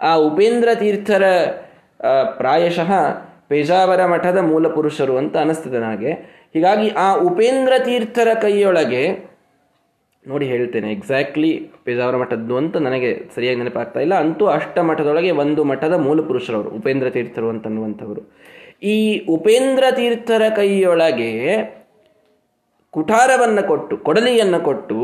ಆ 0.00 0.12
ಉಪೇಂದ್ರ 0.28 0.68
ತೀರ್ಥರ 0.74 1.24
ಪ್ರಾಯಶಃ 2.36 2.90
ಪೇಜಾವರ 3.50 4.02
ಮಠದ 4.06 4.38
ಮೂಲ 4.50 4.66
ಪುರುಷರು 4.68 5.14
ಅಂತ 5.20 5.34
ಅನಿಸ್ತದೆ 5.36 5.78
ನನಗೆ. 5.78 6.12
ಹೀಗಾಗಿ 6.54 6.86
ಆ 7.04 7.08
ಉಪೇಂದ್ರ 7.28 7.72
ತೀರ್ಥರ 7.88 8.28
ಕೈಯೊಳಗೆ, 8.42 9.02
ನೋಡಿ 10.24 10.46
ಹೇಳ್ತೇನೆ 10.46 10.88
ಎಕ್ಸಾಕ್ಟ್ಲಿ 10.92 11.50
ಪೇಜಾವರ 11.84 12.16
ಮಠದ್ದು 12.16 12.54
ಅಂತ 12.56 12.76
ನನಗೆ 12.86 13.10
ಸರಿಯಾಗಿ 13.34 13.58
ನೆನಪಾಗ್ತಾ 13.58 14.00
ಇಲ್ಲ. 14.00 14.14
ಅಂತೂ 14.24 14.46
ಅಷ್ಟ 14.56 14.78
ಮಠದೊಳಗೆ 14.90 15.30
ಒಂದು 15.42 15.64
ಮಠದ 15.64 15.96
ಮೂಲ 16.06 16.20
ಪುರುಷರವರು 16.28 16.70
ಉಪೇಂದ್ರ 16.78 17.10
ತೀರ್ಥರು 17.16 17.48
ಅಂತನ್ನುವಂಥವರು 17.48 18.24
ಈ 18.82 18.96
ಉಪೇಂದ್ರ 19.28 19.84
ತೀರ್ಥರ 19.90 20.42
ಕೈಯೊಳಗೆ 20.56 21.32
ಕುಠಾರವನ್ನು 22.90 23.68
ಕೊಟ್ಟು, 23.68 23.96
ಕೊಡಲಿಯನ್ನು 23.96 24.60
ಕೊಟ್ಟು 24.64 24.98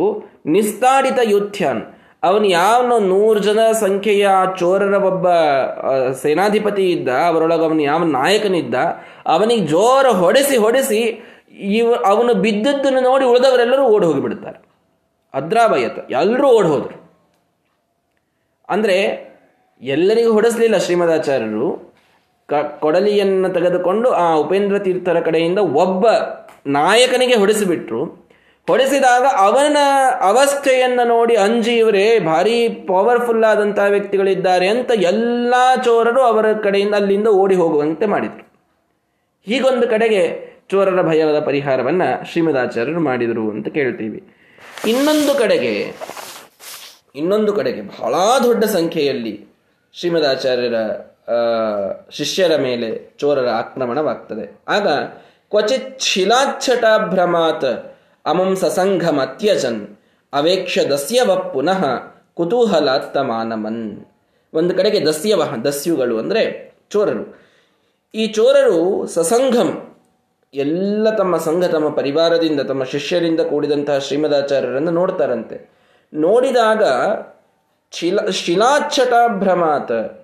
ನಿಸ್ತಾಡಿತ 0.47 1.19
ಯುದ್ಧನ್ 1.25 1.83
ಅವನು 2.25 2.47
ಯಾವನು 2.47 2.99
ನೂರು 2.99 3.39
ಜನ 3.39 3.61
ಸಂಖ್ಯೆಯ 3.73 4.29
ಚೋರರ 4.59 4.95
ಒಬ್ಬ 5.05 5.27
ಸೇನಾಧಿಪತಿ 6.23 6.91
ಇದ್ದ, 6.91 7.09
ಅವರೊಳಗೆ 7.09 7.65
ಅವನು 7.65 7.83
ಯಾವ 7.83 8.05
ನಾಯಕನಿದ್ದ, 8.05 8.75
ಅವನಿಗೆ 9.27 9.67
ಜೋರ 9.67 10.07
ಹೊಡೆಸಿ 10.07 10.57
ಹೊಡೆಸಿ 10.57 11.01
ಇವ, 11.79 11.95
ಅವನು 11.95 12.35
ಬಿದ್ದದ್ದನ್ನು 12.35 13.01
ನೋಡಿ 13.01 13.25
ಉಳಿದವರೆಲ್ಲರೂ 13.25 13.85
ಓಡಿ 13.85 14.07
ಹೋಗಿಬಿಡ್ತಾರೆ. 14.07 14.59
ಅದ್ರಾಭಯತ 15.35 15.99
ಎಲ್ಲರೂ 16.11 16.49
ಓಡಿ 16.49 16.69
ಹೋದರು. 16.69 16.99
ಅಂದರೆ 18.69 18.97
ಎಲ್ಲರಿಗೂ 19.83 20.33
ಹೊಡೆಸಲಿಲ್ಲ 20.33 20.79
ಶ್ರೀಮದಾಚಾರ್ಯರು 20.79 21.86
ಕ, 22.49 22.55
ಕೊಡಲಿಯನ್ನು 22.55 23.49
ತೆಗೆದುಕೊಂಡು 23.49 24.11
ಆ 24.11 24.35
ಉಪೇಂದ್ರ 24.35 24.79
ತೀರ್ಥರ 24.79 25.21
ಕಡೆಯಿಂದ 25.21 25.59
ಒಬ್ಬ 25.59 26.07
ನಾಯಕನಿಗೆ 26.67 27.35
ಹೊಡೆಸಿಬಿಟ್ರು. 27.35 28.27
ಹೊಡೆಸಿದಾಗ 28.69 29.23
ಅವನ 29.37 29.77
ಅವಸ್ಥೆಯನ್ನು 30.21 31.07
ನೋಡಿ 31.07 31.37
ಅಂಜಿ 31.37 31.77
ಇವರೇ, 31.77 32.19
ಭಾರಿ 32.19 32.69
ಪವರ್ಫುಲ್ 32.69 33.45
ಆದಂತಹ 33.45 33.85
ವ್ಯಕ್ತಿಗಳಿದ್ದಾರೆ 33.85 34.69
ಅಂತ 34.69 34.91
ಎಲ್ಲ 34.97 35.55
ಚೋರರು 35.85 36.21
ಅವರ 36.21 36.53
ಕಡೆಯಿಂದ 36.53 36.95
ಅಲ್ಲಿಂದ 36.95 37.29
ಓಡಿ 37.29 37.55
ಹೋಗುವಂತೆ 37.55 38.07
ಮಾಡಿದರು. 38.07 38.47
ಹೀಗೊಂದು 39.47 39.89
ಕಡೆಗೆ 39.89 40.23
ಚೋರರ 40.71 41.03
ಭಯದ 41.03 41.41
ಪರಿಹಾರವನ್ನು 41.41 42.25
ಶ್ರೀಮದಾಚಾರ್ಯರು 42.33 43.01
ಮಾಡಿದರು 43.01 43.51
ಅಂತ 43.51 43.69
ಕೇಳ್ತೀವಿ. 43.69 44.23
ಇನ್ನೊಂದು 44.87 45.35
ಕಡೆಗೆ 45.35 45.95
ಇನ್ನೊಂದು 47.15 47.53
ಕಡೆಗೆ 47.53 47.83
ಬಹಳ 47.83 48.15
ದೊಡ್ಡ 48.45 48.65
ಸಂಖ್ಯೆಯಲ್ಲಿ 48.65 49.47
ಶ್ರೀಮದಾಚಾರ್ಯರ 49.93 50.75
ಶಿಷ್ಯರ 52.11 52.57
ಮೇಲೆ 52.57 53.17
ಚೋರರ 53.19 53.49
ಆಕ್ರಮಣವಾಗ್ತದೆ. 53.49 54.61
ಆಗ 54.69 54.89
ಕ್ವಚಿತ್ 55.51 56.01
ಶಿಲಾಚ್ಛಟಾಭ್ರಮಾತ್ 56.01 57.95
ಅಮಂ 58.27 58.57
ಸಸಂಘಮತ್ಯಜನ್ 58.57 59.97
ಅವೇಕ್ಷ 60.33 60.79
ದಸ್ಯವ 60.91 61.37
ಪುನಃ 61.37 61.83
ಕುತೂಹಲಾತ್ತಮಾನಮನ್. 62.35 64.07
ಒಂದು 64.55 64.75
ಕಡೆಗೆ 64.75 65.07
ದಸ್ಯವ, 65.07 65.43
ದಸ್ಯುಗಳು 65.65 66.19
ಅಂದರೆ 66.19 66.75
ಚೋರರು. 66.91 67.25
ಈ 68.15 68.27
ಚೋರರು 68.27 69.07
ಸಸಂಘಂ, 69.07 69.71
ಎಲ್ಲ 70.55 71.11
ತಮ್ಮ 71.17 71.37
ಸಂಘ, 71.37 71.65
ತಮ್ಮ 71.65 71.89
ಪರಿವಾರದಿಂದ, 71.91 72.61
ತಮ್ಮ 72.61 72.85
ಶಿಷ್ಯರಿಂದ 72.85 73.41
ಕೂಡಿದಂತಹ 73.41 73.99
ಶ್ರೀಮದಾಚಾರ್ಯರನ್ನು 73.99 74.91
ನೋಡ್ತಾರಂತೆ. 74.91 75.57
ನೋಡಿದಾಗ 76.15 76.83
ಶಿಲಾ, 77.93 78.23
ಶಿಲಾಚ್ಛಟಾಭ್ರಮಾತ್ 78.31 80.16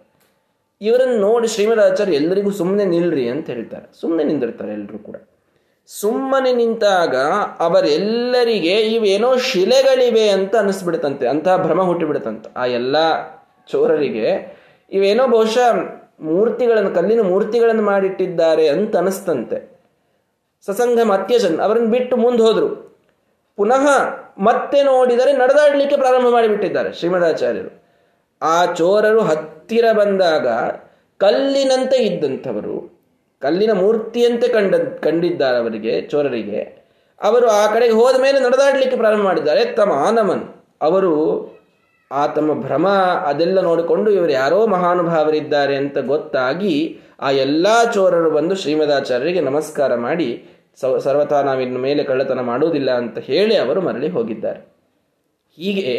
ಇವರನ್ನು 0.83 1.17
ನೋಡಿ 1.17 1.49
ಶ್ರೀಮದಾಚಾರ್ಯ 1.49 2.12
ಎಲ್ಲರಿಗೂ 2.12 2.51
ಸುಮ್ಮನೆ 2.51 2.85
ನಿಲ್ರಿ 2.85 3.29
ಅಂತ 3.29 3.51
ಹೇಳ್ತಾರೆ. 3.51 4.01
ಸುಮ್ಮನೆ 4.01 4.25
ನಿಂದಿರ್ತಾರೆ 4.25 4.73
ಎಲ್ಲರೂ 4.73 4.99
ಕೂಡ. 4.99 5.17
ಸುಮ್ಮನೆ 5.87 6.53
ನಿಂತಾಗ 6.53 7.17
ಅವರೆಲ್ಲರಿಗೆ 7.59 8.75
ಇವೇನೋ 8.75 9.37
ಶಿಲೆಗಳಿವೆ 9.37 10.29
ಅಂತ 10.29 10.57
ಅನಿಸ್ಬಿಡುತ್ತಂತೆ 10.57 11.27
ಅಂತಹ 11.27 11.57
ಭ್ರಮ 11.57 11.83
ಹುಟ್ಟಿಬಿಡುತ್ತಂತೆ 11.83 12.53
ಆ 12.57 12.67
ಎಲ್ಲ 12.67 12.97
ಚೋರರಿಗೆ 13.71 14.59
ಇವೇನೋ 14.93 15.27
ಬಹುಶಃ 15.27 15.73
ಮೂರ್ತಿಗಳನ್ನು, 16.21 16.91
ಕಲ್ಲಿನ 16.91 17.21
ಮೂರ್ತಿಗಳನ್ನು 17.21 17.83
ಮಾಡಿಟ್ಟಿದ್ದಾರೆ 17.83 18.69
ಅಂತ 18.69 18.97
ಅನಿಸ್ತಂತೆ. 18.97 19.81
ಸಸಂಗ 20.67 21.12
ಅತ್ಯಜನ್ 21.12 21.61
ಅವರನ್ನು 21.61 21.89
ಬಿಟ್ಟು 21.89 22.17
ಮುಂದೆ 22.17 22.43
ಹೋದರು. 22.43 22.99
ಪುನಃ 23.57 23.87
ಮತ್ತೆ 24.39 24.83
ನೋಡಿದರೆ 24.83 25.33
ನಡೆದಾಡಲಿಕ್ಕೆ 25.33 25.97
ಪ್ರಾರಂಭ 25.97 26.29
ಮಾಡಿಬಿಟ್ಟಿದ್ದಾರೆ 26.29 26.93
ಶ್ರೀಮದಾಚಾರ್ಯರು. 26.93 27.82
ಆ 28.43 28.75
ಚೋರರು 28.75 29.23
ಹತ್ತಿರ 29.23 29.85
ಬಂದಾಗ 29.93 30.47
ಕಲ್ಲಿನಂತೆ 31.21 31.97
ಇದ್ದಂಥವರು, 31.97 32.77
ಕಲ್ಲಿನ 33.43 33.73
ಮೂರ್ತಿಯಂತೆ 33.73 34.49
ಕಂಡ, 34.49 34.75
ಕಂಡಿದ್ದಾರೆ 34.75 35.57
ಅವರಿಗೆ, 35.57 36.01
ಚೋರರಿಗೆ. 36.01 36.61
ಅವರು 37.21 37.47
ಆ 37.49 37.75
ಕಡೆಗೆ 37.75 37.93
ಹೋದ 37.93 38.17
ಮೇಲೆ 38.21 38.39
ನಡೆದಾಡಲಿಕ್ಕೆ 38.41 38.97
ಪ್ರಾರಂಭ 38.97 39.23
ಮಾಡಿದ್ದಾರೆ, 39.23 39.65
ತಮ್ಮ 39.65 39.93
ಆನಮನ್. 39.93 40.45
ಅವರು, 40.83 41.13
ಆ 42.11 42.27
ತಮ್ಮ 42.27 42.53
ಭ್ರಮ 42.61 42.89
ಅದೆಲ್ಲ 43.27 43.61
ನೋಡಿಕೊಂಡು 43.61 44.11
ಇವರು 44.11 44.33
ಯಾರೋ 44.33 44.67
ಮಹಾನುಭಾವರಿದ್ದಾರೆ 44.67 45.77
ಅಂತ 45.77 45.99
ಗೊತ್ತಾಗಿ 45.99 46.75
ಆ 47.21 47.31
ಎಲ್ಲ 47.31 47.67
ಚೋರರು 47.95 48.31
ಬಂದು 48.31 48.55
ಶ್ರೀಮದಾಚಾರ್ಯರಿಗೆ 48.55 49.41
ನಮಸ್ಕಾರ 49.41 49.95
ಮಾಡಿ 49.95 50.29
ಸರ್ವತಾ 50.99 51.43
ನಾವಿನ್ನು 51.43 51.79
ಮೇಲೆ 51.79 52.03
ಕಳ್ಳತನ 52.05 52.41
ಮಾಡುವುದಿಲ್ಲ 52.41 52.91
ಅಂತ 52.91 53.19
ಹೇಳಿ 53.19 53.57
ಅವರು 53.57 53.81
ಮರಳಿ 53.81 54.09
ಹೋಗಿದ್ದಾರೆ. 54.09 54.61
ಹೀಗೆ 55.57 55.95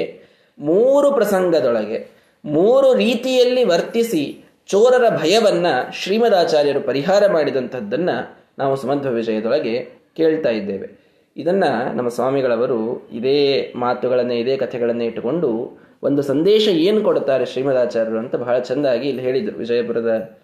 ಮೂರು 0.59 1.11
ಪ್ರಸಂಗದೊಳಗೆ 1.11 2.22
ಮೂರು 2.45 2.93
ರೀತಿಯಲ್ಲಿ 2.93 3.63
ವರ್ತಿಸಿ 3.63 4.43
ಚೋರರ 4.65 5.17
ಭಯವನ್ನು 5.17 5.93
ಶ್ರೀಮದಾಚಾರ್ಯರು 5.93 6.81
ಪರಿಹಾರ 6.81 7.31
ಮಾಡಿದಂಥದ್ದನ್ನು 7.31 8.37
ನಾವು 8.57 8.75
ಸುಮಧ್ವ 8.75 9.11
ವಿಜಯದೊಳಗೆ 9.11 9.79
ಕೇಳ್ತಾ 10.17 10.49
ಇದ್ದೇವೆ. 10.49 11.03
ಇದನ್ನು 11.37 11.95
ನಮ್ಮ 11.95 12.09
ಸ್ವಾಮಿಗಳವರು 12.09 13.09
ಇದೇ 13.11 13.73
ಮಾತುಗಳನ್ನು, 13.75 14.33
ಇದೇ 14.33 14.57
ಕಥೆಗಳನ್ನೇ 14.57 15.05
ಇಟ್ಟುಕೊಂಡು 15.05 15.79
ಒಂದು 16.03 16.21
ಸಂದೇಶ 16.21 16.67
ಏನು 16.67 17.01
ಕೊಡ್ತಾರೆ 17.01 17.45
ಶ್ರೀಮದಾಚಾರ್ಯರು 17.45 18.19
ಅಂತ 18.19 18.35
ಬಹಳ 18.35 18.59
ಚೆಂದಾಗಿ 18.59 19.09
ಇಲ್ಲಿ 19.09 19.21
ಹೇಳಿದರು. 19.21 19.57
ವಿಜಯಪುರದ 19.57 20.37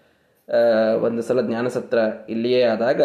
ಒಂದು 1.02 1.22
ಸಲ 1.22 1.40
ಜ್ಞಾನಸತ್ರ 1.40 1.98
ಇಲ್ಲಿಯೇ 2.28 2.62
ಆದಾಗ 2.62 3.02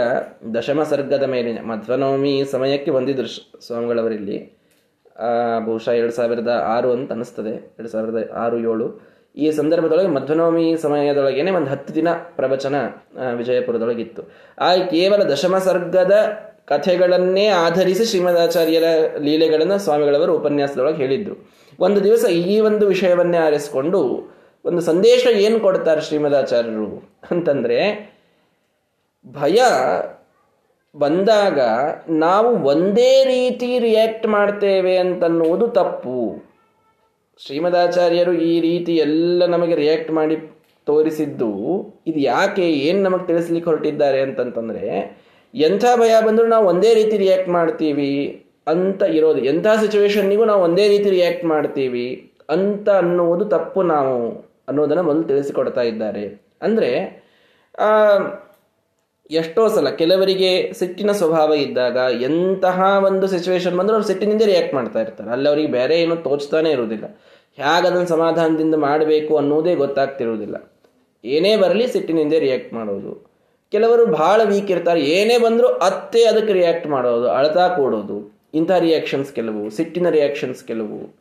ದಶಮ 0.53 0.83
ಸರ್ಗದ 0.83 1.23
ಮೇಲಿನ 1.23 1.59
ಮಧ್ವನವಮಿ 1.61 2.43
ಸಮಯಕ್ಕೆ 2.51 2.91
ಬಂದಿದ್ರು 2.91 3.27
ಸ್ವಾಮಿಗಳವರಿಲ್ಲಿ. 3.61 4.54
ಬಹುಶಃ 5.65 5.91
ಎರಡು 5.91 6.11
ಸಾವಿರದ 6.11 6.51
ಆರು 6.67 6.91
ಅಂತ 6.91 7.11
ಅನಿಸ್ತದೆ 7.11 7.49
ಎರಡು 7.49 7.89
ಸಾವಿರದ 7.89 8.29
ಆರು, 8.33 8.57
ಏಳು. 8.57 8.87
ಈ 9.35 9.51
ಸಂದರ್ಭದೊಳಗೆ 9.51 10.07
ಮಧ್ವನವಮಿ 10.07 10.77
ಸಮಯದೊಳಗೇನೆ 10.81 11.51
ಒಂದು 11.51 11.69
ಹತ್ತು 11.71 11.95
ದಿನ 11.95 12.07
ಪ್ರವಚನ 12.35 12.75
ವಿಜಯಪುರದೊಳಗಿತ್ತು. 13.35 14.21
ಆ 14.59 14.69
ಕೇವಲ 14.75 15.23
ದಶಮ 15.23 15.57
ಸರ್ಗದ 15.57 16.15
ಕಥೆಗಳನ್ನೇ 16.67 17.47
ಆಧರಿಸಿ 17.47 18.05
ಶ್ರೀಮದಾಚಾರ್ಯರ 18.05 18.83
ಲೀಲೆಗಳನ್ನು 19.19 19.77
ಸ್ವಾಮಿಗಳವರು 19.77 20.37
ಉಪನ್ಯಾಸದೊಳಗೆ 20.37 20.97
ಹೇಳಿದ್ರು. 20.97 21.35
ಒಂದು 21.79 22.03
ದಿವಸ 22.03 22.25
ಈ 22.25 22.59
ಒಂದು 22.59 22.87
ವಿಷಯವನ್ನೇ 22.87 23.37
ಆರಿಸಿಕೊಂಡು 23.37 24.01
ಒಂದು 24.65 24.81
ಸಂದೇಶ 24.81 25.27
ಏನು 25.27 25.59
ಕೊಡ್ತಾರೆ 25.59 26.01
ಶ್ರೀಮದಾಚಾರ್ಯರು 26.01 26.89
ಅಂತಂದರೆ, 27.31 27.79
ಭಯ 29.25 29.59
ಬಂದಾಗ 30.95 31.59
ನಾವು 32.25 32.49
ಒಂದೇ 32.71 33.11
ರೀತಿ 33.33 33.69
ರಿಯಾಕ್ಟ್ 33.79 34.27
ಮಾಡ್ತೇವೆ 34.35 34.93
ಅಂತನ್ನುವುದು 34.97 35.65
ತಪ್ಪು. 35.79 36.19
ಶ್ರೀಮದಾಚಾರ್ಯರು 37.39 38.33
ಈ 38.49 38.53
ರೀತಿ 38.67 38.93
ಎಲ್ಲ 39.05 39.45
ನಮಗೆ 39.45 39.75
ರಿಯಾಕ್ಟ್ 39.75 40.11
ಮಾಡಿ 40.11 40.35
ತೋರಿಸಿದ್ದು, 40.87 41.51
ಇದು 42.09 42.19
ಯಾಕೆ, 42.33 42.65
ಏನು 42.87 42.99
ನಮಗೆ 43.03 43.25
ತಿಳಿಸ್ಲಿಕ್ಕೆ 43.27 43.69
ಹೊರಟಿದ್ದಾರೆ 43.69 44.19
ಅಂತಂತಂದರೆ, 44.21 44.85
ಎಂಥ 45.53 45.85
ಭಯ 46.01 46.13
ಬಂದರೂ 46.27 46.47
ನಾವು 46.47 46.65
ಒಂದೇ 46.67 46.91
ರೀತಿ 46.93 47.15
ರಿಯಾಕ್ಟ್ 47.17 47.49
ಮಾಡ್ತೀವಿ 47.57 48.13
ಅಂತ 48.67 49.03
ಇರೋದು. 49.17 49.41
ಎಂಥ 49.51 49.67
ಸಿಚುವೇಶನ್ನಿಗೂ 49.83 50.45
ನಾವು 50.51 50.61
ಒಂದೇ 50.67 50.85
ರೀತಿ 50.93 51.09
ರಿಯಾಕ್ಟ್ 51.17 51.45
ಮಾಡ್ತೀವಿ 51.53 52.07
ಅಂತ 52.49 52.87
ಅನ್ನುವುದು 53.01 53.45
ತಪ್ಪು 53.55 53.81
ನಾವು 53.93 54.15
ಅನ್ನೋದನ್ನು 54.69 55.03
ಮೊದಲು 55.03 55.25
ತಿಳಿಸಿಕೊಡ್ತಾ 55.31 55.83
ಇದ್ದಾರೆ. 55.91 56.25
ಅಂದರೆ 56.61 56.91
ಎಷ್ಟೋ 59.31 59.67
ಸಲ 59.67 59.89
ಕೆಲವರಿಗೆ 59.89 60.73
ಸಿಟ್ಟಿನ 60.73 61.11
ಸ್ವಭಾವ 61.11 61.53
ಇದ್ದಾಗ 61.53 61.97
ಎಂತಹ 62.21 63.03
ಒಂದು 63.05 63.27
ಸಿಚುವೇಶನ್ 63.27 63.77
ಬಂದರೂ 63.77 63.95
ಅವ್ರು 63.95 64.07
ಸಿಟ್ಟಿನಿಂದ 64.07 64.41
ರಿಯಾಕ್ಟ್ 64.41 64.73
ಮಾಡ್ತಾ 64.73 65.01
ಇರ್ತಾರೆ. 65.01 65.29
ಅಲ್ಲಿ 65.29 65.49
ಅವರಿಗೆ 65.49 65.67
ಬೇರೆ 65.67 66.01
ಏನೂ 66.01 66.15
ತೋಚ್ತಾನೆ 66.15 66.69
ಇರುವುದಿಲ್ಲ. 66.69 67.19
ಹೇಗೆ 67.55 67.87
ಅದನ್ನು 67.87 68.07
ಸಮಾಧಾನದಿಂದ 68.07 68.75
ಮಾಡಬೇಕು 68.75 69.37
ಅನ್ನೋದೇ 69.37 69.75
ಗೊತ್ತಾಗ್ತಿರುವುದಿಲ್ಲ. 69.75 70.71
ಏನೇ 71.25 71.57
ಬರಲಿ 71.57 71.87
ಸಿಟ್ಟಿನಿಂದ 71.87 72.33
ರಿಯಾಕ್ಟ್ 72.33 72.73
ಮಾಡೋದು. 72.73 73.35
ಕೆಲವರು 73.71 74.05
ಬಹಳ 74.05 74.41
ವೀಕ್ 74.43 74.71
ಇರ್ತಾರೆ. 74.71 75.01
ಏನೇ 75.01 75.37
ಬಂದರೂ 75.37 75.67
ಅತ್ತೆ 75.67 76.23
ಅದಕ್ಕೆ 76.23 76.53
ರಿಯಾಕ್ಟ್ 76.53 76.87
ಮಾಡೋದು, 76.87 77.29
ಅಳತಾ 77.29 77.67
ಕೂಡೋದು. 77.67 78.39
ಇಂಥ 78.53 78.71
ರಿಯಾಕ್ಷನ್ಸ್ 78.71 79.33
ಕೆಲವು, 79.33 79.69
ಸಿಟ್ಟಿನ 79.69 80.09
ರಿಯಾಕ್ಷನ್ಸ್ 80.09 80.63
ಕೆಲವು. 80.63 81.15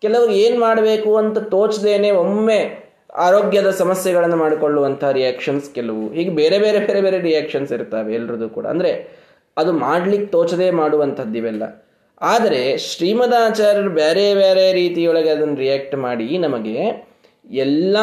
ಕೆಲವರು 0.00 0.30
ಏನು 0.30 0.60
ಮಾಡಬೇಕು 0.60 1.16
ಅಂತ 1.16 1.38
ತೋಚದೇನೆ 1.38 2.10
ಒಮ್ಮೆ 2.10 2.81
ಆರೋಗ್ಯದ 3.12 3.70
ಸಮಸ್ಯೆಗಳನ್ನು 3.70 4.36
ಮಾಡಿಕೊಳ್ಳುವಂಥ 4.36 5.04
ರಿಯಾಕ್ಷನ್ಸ್ 5.04 5.74
ಕೆಲವು. 5.74 6.08
ಹೀಗೆ 6.08 6.30
ಬೇರೆ 6.30 6.58
ಬೇರೆ 6.58 6.78
ಬೇರೆ 6.78 7.00
ಬೇರೆ 7.00 7.20
ರಿಯಾಕ್ಷನ್ಸ್ 7.20 7.72
ಇರ್ತವೆ 7.72 8.14
ಎಲ್ಲರದ್ದು 8.14 8.48
ಕೂಡ. 8.48 8.66
ಅಂದರೆ 8.66 9.22
ಅದು 9.56 9.72
ಮಾಡ್ಲಿಕ್ಕೆ 9.72 10.32
ತೋಚದೇ 10.32 10.70
ಮಾಡುವಂಥದ್ದು 10.70 11.38
ಇವೆಲ್ಲ. 11.38 11.86
ಆದರೆ 12.22 12.78
ಶ್ರೀಮದಾಚಾರ್ಯರು 12.78 13.90
ಬೇರೆ 13.90 14.34
ಬೇರೆ 14.34 14.72
ರೀತಿಯೊಳಗೆ 14.72 15.30
ಅದನ್ನು 15.30 15.54
ರಿಯಾಕ್ಟ್ 15.54 15.96
ಮಾಡಿ 15.96 16.38
ನಮಗೆ 16.38 17.06
ಎಲ್ಲ 17.50 17.96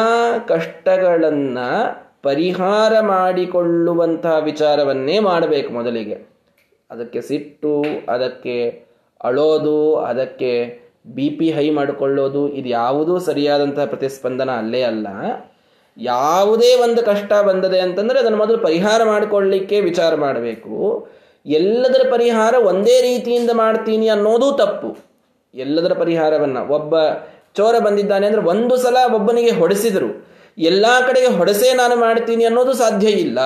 ಕಷ್ಟಗಳನ್ನು 0.48 1.68
ಪರಿಹಾರ 2.22 3.00
ಮಾಡಿಕೊಳ್ಳುವಂಥ 3.00 4.26
ವಿಚಾರವನ್ನೇ 4.26 5.18
ಮಾಡಬೇಕು 5.18 5.72
ಮೊದಲಿಗೆ. 5.72 6.14
ಅದಕ್ಕೆ 6.90 7.20
ಸಿಟ್ಟು, 7.20 7.84
ಅದಕ್ಕೆ 8.08 8.86
ಅಳೋದು, 9.24 9.96
ಅದಕ್ಕೆ 9.96 10.80
ಬಿ 11.04 11.26
ಪಿ 11.38 11.46
ಹೈ 11.56 11.66
ಮಾಡಿಕೊಳ್ಳೋದು 11.78 12.42
ಇದು 12.58 12.68
ಯಾವುದೂ 12.68 13.14
ಸರಿಯಾದಂತಹ 13.28 13.84
ಪ್ರತಿಸ್ಪಂದನ 13.92 14.50
ಅಲ್ಲೇ 14.62 14.82
ಅಲ್ಲ. 14.82 15.06
ಯಾವುದೇ 15.96 16.70
ಒಂದು 16.86 17.00
ಕಷ್ಟ 17.10 17.32
ಬಂದದೆ 17.48 17.78
ಅಂತಂದರೆ 17.86 18.18
ಅದನ್ನು 18.22 18.38
ಮೊದಲು 18.42 18.58
ಪರಿಹಾರ 18.58 19.00
ಮಾಡಿಕೊಳ್ಳಿಕ್ಕೆ 19.04 19.76
ವಿಚಾರ 19.80 20.12
ಮಾಡಬೇಕು. 20.24 20.74
ಎಲ್ಲದರ 21.46 22.02
ಪರಿಹಾರ 22.10 22.54
ಒಂದೇ 22.70 22.96
ರೀತಿಯಿಂದ 23.08 23.50
ಮಾಡ್ತೀನಿ 23.62 24.08
ಅನ್ನೋದು 24.16 24.48
ತಪ್ಪು. 24.62 24.90
ಎಲ್ಲದರ 25.54 25.94
ಪರಿಹಾರವನ್ನು 26.02 26.62
ಒಬ್ಬ 26.76 26.94
ಚೋರ 27.58 27.74
ಬಂದಿದ್ದಾನೆ 27.86 28.24
ಅಂದರೆ 28.26 28.42
ಒಂದು 28.52 28.74
ಸಲ 28.76 28.96
ಒಬ್ಬನಿಗೆ 29.18 29.52
ಹೊಡೆಸಿದರು. 29.60 30.10
ಎಲ್ಲ 30.58 30.86
ಕಡೆಗೆ 31.08 31.30
ಹೊಡೆಸೇ 31.38 31.70
ನಾನು 31.74 31.96
ಮಾಡ್ತೀನಿ 31.96 32.44
ಅನ್ನೋದು 32.44 32.72
ಸಾಧ್ಯ 32.82 33.08
ಇಲ್ಲ. 33.26 33.38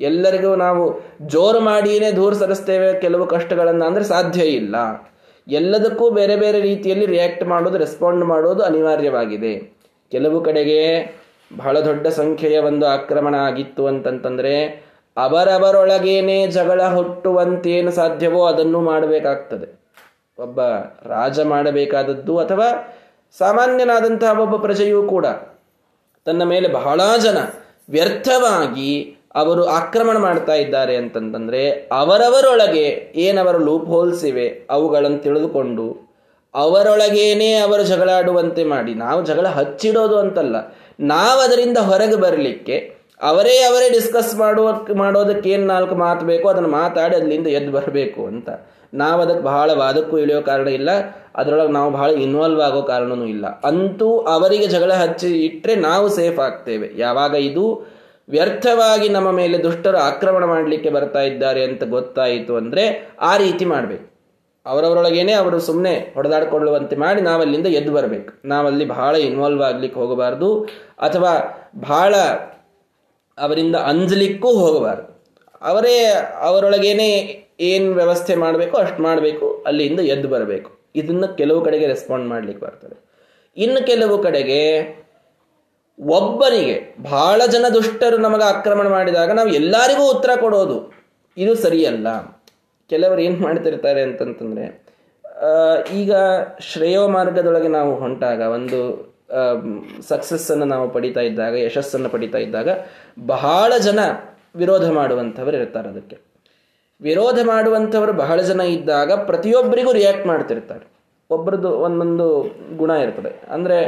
ಎಲ್ಲರಿಗೂ 0.00 0.50
ನಾವು 0.56 0.84
ಜೋರು 1.32 1.60
ಮಾಡಿಯೇ 1.60 2.10
ದೂರ 2.18 2.32
ಸರಿಸ್ತೇವೆ, 2.42 3.00
ಕೆಲವು 3.00 3.24
ಕಷ್ಟಗಳನ್ನು 3.26 3.84
ಅಂದರೆ 3.88 4.04
ಸಾಧ್ಯ 4.04 4.42
ಇಲ್ಲ. 4.60 4.76
ಎಲ್ಲದಕ್ಕೂ 5.50 6.10
ಬೇರೆ 6.10 6.36
ಬೇರೆ 6.36 6.60
ರೀತಿಯಲ್ಲಿ 6.60 7.06
ರಿಯಾಕ್ಟ್ 7.06 7.44
ಮಾಡೋದು 7.44 7.78
ರೆಸ್ಪಾಂಡ್ 7.78 8.24
ಮಾಡೋದು 8.24 8.62
ಅನಿವಾರ್ಯವಾಗಿದೆ. 8.62 9.72
ಕೆಲವು 10.10 10.44
ಕಡೆಗೆ 10.44 10.80
ಬಹಳ 11.56 11.80
ದೊಡ್ಡ 11.80 12.06
ಸಂಖ್ಯೆಯ 12.06 12.58
ಒಂದು 12.58 12.86
ಆಕ್ರಮಣ 12.86 13.34
ಆಗಿತ್ತು 13.34 13.86
ಅಂತಂತಂದರೆ, 13.86 14.54
ಅವರವರೊಳಗೇನೆ 15.16 16.46
ಜಗಳ 16.46 16.82
ಹುಟ್ಟುವಂತೇನು 16.82 17.90
ಸಾಧ್ಯವೋ 17.90 18.46
ಅದನ್ನು 18.46 18.80
ಮಾಡಬೇಕಾಗ್ತದೆ. 18.80 19.80
ಒಬ್ಬ 20.42 20.60
ರಾಜ 21.06 21.40
ಮಾಡಬೇಕಾದದ್ದು 21.40 22.38
ಅಥವಾ 22.38 22.98
ಸಾಮಾನ್ಯನಾದಂತಹ 23.38 24.40
ಒಬ್ಬ 24.40 24.56
ಪ್ರಜೆಯೂ 24.56 25.02
ಕೂಡ 25.02 25.26
ತನ್ನ 26.24 26.42
ಮೇಲೆ 26.42 26.68
ಬಹಳ 26.68 27.00
ಜನ 27.16 27.38
ವ್ಯರ್ಥವಾಗಿ 27.90 29.16
ಅವರು 29.34 29.62
ಆಕ್ರಮಣ 29.78 30.16
ಮಾಡ್ತಾ 30.18 30.54
ಇದ್ದಾರೆ 30.54 30.94
ಅಂತಂತಂದ್ರೆ 30.96 31.60
ಅವರವರೊಳಗೆ 31.92 32.86
ಏನವರ 33.26 33.56
ಲೂಪ್ 33.66 33.88
ಹೋಲ್ಸ್ 33.94 34.24
ಇವೆ, 34.24 34.46
ಅವುಗಳನ್ನು 34.70 35.18
ತಿಳಿದುಕೊಂಡು 35.18 35.84
ಅವರೊಳಗೇನೆ 36.54 37.50
ಅವರು 37.64 37.82
ಜಗಳಾಡುವಂತೆ 37.82 38.62
ಮಾಡಿ, 38.64 38.92
ನಾವು 39.04 39.20
ಜಗಳ 39.22 39.46
ಹಚ್ಚಿಡೋದು 39.58 40.16
ಅಂತಲ್ಲ, 40.18 40.56
ನಾವು 41.14 41.38
ಅದರಿಂದ 41.40 41.78
ಹೊರಗೆ 41.90 42.18
ಬರಲಿಕ್ಕೆ 42.24 42.78
ಅವರೇ 43.30 43.54
ಅವರೇ 43.68 43.86
ಡಿಸ್ಕಸ್ 43.90 44.34
ಮಾಡುವ, 44.34 44.68
ಮಾಡೋದಕ್ಕೆ 44.96 45.48
ಏನು 45.50 45.66
ನಾಲ್ಕು 45.66 45.94
ಮಾತು 46.02 46.22
ಬೇಕೋ 46.32 46.46
ಅದನ್ನು 46.48 46.70
ಮಾತಾಡಿ 46.80 47.14
ಅಲ್ಲಿಂದ 47.16 47.48
ಎದ್ದು 47.58 47.72
ಬರಬೇಕು 47.78 48.20
ಅಂತ. 48.26 48.48
ನಾವು 48.92 49.18
ಅದಕ್ಕೆ 49.24 49.42
ಬಹಳ 49.48 49.70
ವಾದಕ್ಕೂ 49.80 50.14
ಇಳಿಯೋ 50.18 50.40
ಕಾರಣ 50.50 50.68
ಇಲ್ಲ, 50.78 50.90
ಅದರೊಳಗೆ 51.40 51.72
ನಾವು 51.78 51.90
ಬಹಳ 51.98 52.10
ಇನ್ವಾಲ್ವ್ 52.26 52.60
ಆಗೋ 52.68 52.82
ಕಾರಣವೂ 52.92 53.26
ಇಲ್ಲ. 53.34 53.46
ಅಂತೂ 53.70 54.08
ಅವರಿಗೆ 54.34 54.66
ಜಗಳ 54.74 54.92
ಹಚ್ಚಿ 55.02 55.30
ಇಟ್ಟರೆ 55.46 55.74
ನಾವು 55.88 56.06
ಸೇಫ್ 56.18 56.40
ಆಗ್ತೇವೆ. 56.48 56.88
ಯಾವಾಗ 57.04 57.34
ಇದು 57.50 57.66
ವ್ಯರ್ಥವಾಗಿ 58.30 59.08
ನಮ್ಮ 59.08 59.28
ಮೇಲೆ 59.40 59.56
ದುಷ್ಟರು 59.62 59.98
ಆಕ್ರಮಣ 59.98 60.44
ಮಾಡಲಿಕ್ಕೆ 60.44 60.90
ಬರ್ತಾ 60.90 61.22
ಇದ್ದಾರೆ 61.30 61.62
ಅಂತ 61.64 61.82
ಗೊತ್ತಾಯಿತು 61.96 62.52
ಅಂದರೆ 62.56 62.84
ಆ 63.20 63.32
ರೀತಿ 63.36 63.64
ಮಾಡಬೇಕು. 63.64 64.06
ಅವರವರೊಳಗೇನೆ 64.66 65.32
ಅವರು 65.32 65.58
ಸುಮ್ಮನೆ 65.60 65.92
ಹೊಡೆದಾಡ್ಕೊಳ್ಳುವಂತೆ 66.14 66.96
ಮಾಡಿ 66.96 67.20
ನಾವಲ್ಲಿಂದ 67.20 67.68
ಎದ್ದು 67.78 67.92
ಬರಬೇಕು. 67.92 68.30
ನಾವಲ್ಲಿ 68.44 68.84
ಬಹಳ 68.84 69.14
ಇನ್ವಾಲ್ವ್ 69.28 69.62
ಆಗ್ಲಿಕ್ಕೆ 69.62 69.98
ಹೋಗಬಾರ್ದು 70.00 70.48
ಅಥವಾ 71.00 71.32
ಬಹಳ 71.88 72.14
ಅವರಿಂದ 73.38 73.76
ಅಂಜಲಿಕ್ಕೂ 73.90 74.50
ಹೋಗಬಾರ್ದು. 74.62 75.06
ಅವರೇ 75.62 75.96
ಅವರೊಳಗೇನೆ 76.48 77.08
ಏನು 77.70 77.88
ವ್ಯವಸ್ಥೆ 77.92 78.34
ಮಾಡಬೇಕು 78.34 78.76
ಅಷ್ಟು 78.76 79.00
ಮಾಡಬೇಕು, 79.02 79.46
ಅಲ್ಲಿಂದ 79.66 80.00
ಎದ್ದು 80.14 80.28
ಬರಬೇಕು. 80.28 80.70
ಇದನ್ನು 80.96 81.26
ಕೆಲವು 81.36 81.60
ಕಡೆಗೆ 81.64 81.86
ರೆಸ್ಪಾಂಡ್ 81.86 82.28
ಮಾಡ್ಲಿಕ್ಕೆ 82.28 82.62
ಬರ್ತದೆ. 82.66 82.96
ಇನ್ನು 83.56 83.80
ಕೆಲವು 83.86 84.16
ಕಡೆಗೆ 84.22 84.60
ಒಬ್ಬನಿಗೆ 86.16 86.76
ಬಹಳ 87.02 87.40
ಜನ 87.46 87.66
ದುಷ್ಟರು 87.74 88.16
ನಮಗೆ 88.16 88.44
ಆಕ್ರಮಣ 88.44 88.86
ಮಾಡಿದಾಗ 88.88 89.30
ನಾವು 89.38 89.50
ಎಲ್ಲರಿಗೂ 89.60 90.04
ಉತ್ತರ 90.10 90.30
ಕೊಡೋದು. 90.40 90.76
ಇದು 91.36 91.52
ಸರಿಯಲ್ಲ. 91.54 92.08
ಕೆಲವರು 92.90 93.20
ಏನು 93.20 93.38
ಮಾಡ್ತಿರ್ತಾರೆ 93.46 94.00
ಅಂತಂತಂದರೆ 94.02 94.64
ಈಗ 96.00 96.12
ಶ್ರೇಯೋ 96.70 97.02
ಮಾರ್ಗದೊಳಗೆ 97.08 97.68
ನಾವು 97.68 97.92
ಹೊಂಟಾಗ, 97.94 98.40
ಒಂದು 98.56 98.78
ಸಕ್ಸಸ್ಸನ್ನು 100.08 100.66
ನಾವು 100.74 100.86
ಪಡಿತಾ 100.90 101.20
ಇದ್ದಾಗ, 101.20 101.54
ಯಶಸ್ಸನ್ನು 101.66 102.08
ಪಡಿತಾ 102.08 102.38
ಇದ್ದಾಗ 102.38 102.68
ಬಹಳ 103.34 103.72
ಜನ 103.88 104.00
ವಿರೋಧ 104.56 104.86
ಮಾಡುವಂಥವ್ರು 104.90 105.56
ಇರ್ತಾರೆ 105.56 105.88
ಅದಕ್ಕೆ. 105.88 106.16
ವಿರೋಧ 107.00 107.38
ಮಾಡುವಂಥವ್ರು 107.44 108.12
ಬಹಳ 108.12 108.38
ಜನ 108.40 108.60
ಇದ್ದಾಗ 108.60 109.12
ಪ್ರತಿಯೊಬ್ಬರಿಗೂ 109.12 109.92
ರಿಯಾಕ್ಟ್ 109.92 110.26
ಮಾಡ್ತಿರ್ತಾರೆ. 110.26 110.84
ಒಬ್ಬರದ್ದು 111.30 111.70
ಒಂದೊಂದು 111.86 112.26
ಗುಣ 112.76 112.90
ಇರ್ತದೆ. 112.90 113.32
ಅಂದರೆ 113.50 113.78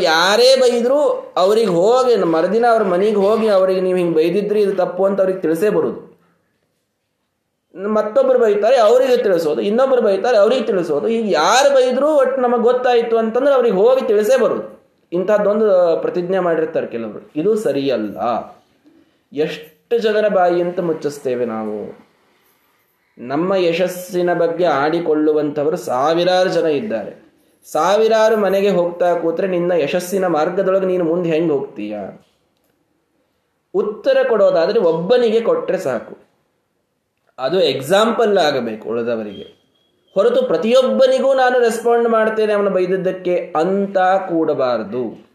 ಯಾರೇ 0.00 0.56
ಬೈದರೂ 0.60 1.32
ಅವ್ರಿಗೆ 1.36 1.70
ಹೋಗಿ 1.70 2.24
ಮರುದಿನ 2.24 2.66
ಅವ್ರ 2.70 2.82
ಮನೆಗೆ 2.82 3.16
ಹೋಗಿ 3.16 3.48
ಅವರಿಗೆ 3.48 3.80
ನೀವು 3.80 3.98
ಹಿಂಗೆ 3.98 4.14
ಬೈದಿದ್ರಿ, 4.14 4.60
ಇದು 4.60 4.76
ತಪ್ಪು 4.76 5.04
ಅಂತ 5.04 5.20
ಅವ್ರಿಗೆ 5.20 5.40
ತಿಳಿಸೇ 5.40 5.70
ಬರುದು. 5.70 6.08
ಮತ್ತೊಬ್ಬರು 7.88 8.38
ಬೈತಾರೆ, 8.38 8.76
ಅವರಿಗೆ 8.76 9.16
ತಿಳಿಸೋದು. 9.16 9.60
ಇನ್ನೊಬ್ಬರು 9.60 10.02
ಬೈತಾರೆ, 10.02 10.36
ಅವ್ರಿಗೆ 10.36 10.62
ತಿಳಿಸೋದು. 10.62 11.08
ಈಗ 11.08 11.24
ಯಾರು 11.30 11.74
ಬೈದರೂ 11.74 12.08
ಒಟ್ಟು 12.08 12.40
ನಮಗೆ 12.40 12.62
ಗೊತ್ತಾಯಿತು 12.62 13.18
ಅಂತಂದ್ರೆ 13.18 13.54
ಅವ್ರಿಗೆ 13.54 13.76
ಹೋಗಿ 13.76 14.06
ತಿಳಿಸೇ 14.06 14.40
ಬರುದು. 14.40 14.82
ಇಂಥದ್ದೊಂದು 15.12 15.98
ಪ್ರತಿಜ್ಞೆ 16.00 16.38
ಮಾಡಿರ್ತಾರೆ 16.38 16.86
ಕೆಲವರು. 16.86 17.30
ಇದು 17.36 17.56
ಸರಿಯಲ್ಲ. 17.56 18.18
ಎಷ್ಟು 19.32 19.98
ಜನರ 19.98 20.28
ಬಾಯಿ 20.28 20.62
ಅಂತ 20.62 20.80
ಮುಚ್ಚಿಸ್ತೇವೆ 20.80 21.44
ನಾವು. 21.44 21.98
ನಮ್ಮ 23.18 23.54
ಯಶಸ್ಸಿನ 23.54 24.34
ಬಗ್ಗೆ 24.34 24.64
ಆಡಿಕೊಳ್ಳುವಂಥವರು 24.64 25.76
ಸಾವಿರಾರು 25.76 26.50
ಜನ 26.50 26.66
ಇದ್ದಾರೆ. 26.66 27.27
ಸಾವಿರಾರು 27.72 28.36
ಮನೆಗೆ 28.36 28.70
ಹೋಗ್ತಾ 28.70 29.14
ಕೂತ್ರೆ 29.14 29.46
ನಿನ್ನ 29.46 29.72
ಯಶಸ್ಸಿನ 29.72 30.26
ಮಾರ್ಗದೊಳಗೆ 30.26 30.86
ನೀನು 30.86 31.04
ಮುಂದೆ 31.04 31.30
ಹೆಂಗೆ 31.30 31.52
ಹೋಗ್ತೀಯ? 31.52 31.98
ಉತ್ತರ 33.74 34.16
ಕೊಡೋದಾದರೆ 34.28 34.78
ಒಬ್ಬನಿಗೆ 34.78 35.40
ಕೊಟ್ಟರೆ 35.40 35.78
ಸಾಕು. 35.78 36.18
ಅದು 37.38 37.60
ಎಕ್ಸಾಂಪಲ್ 37.60 38.38
ಆಗಬೇಕು 38.38 38.88
ಉಳಿದವರಿಗೆ. 38.88 39.46
ಹೊರತು 40.14 40.42
ಪ್ರತಿಯೊಬ್ಬನಿಗೂ 40.42 41.34
ನಾನು 41.34 41.58
ರೆಸ್ಪಾಂಡ್ 41.58 42.08
ಮಾಡ್ತೇನೆ 42.08 42.52
ಅವನು 42.52 42.70
ಬೈದದ್ದಕ್ಕೆ 42.70 43.54
ಅಂತ 43.60 43.98
ಕೂಡಬಾರದು. 43.98 45.28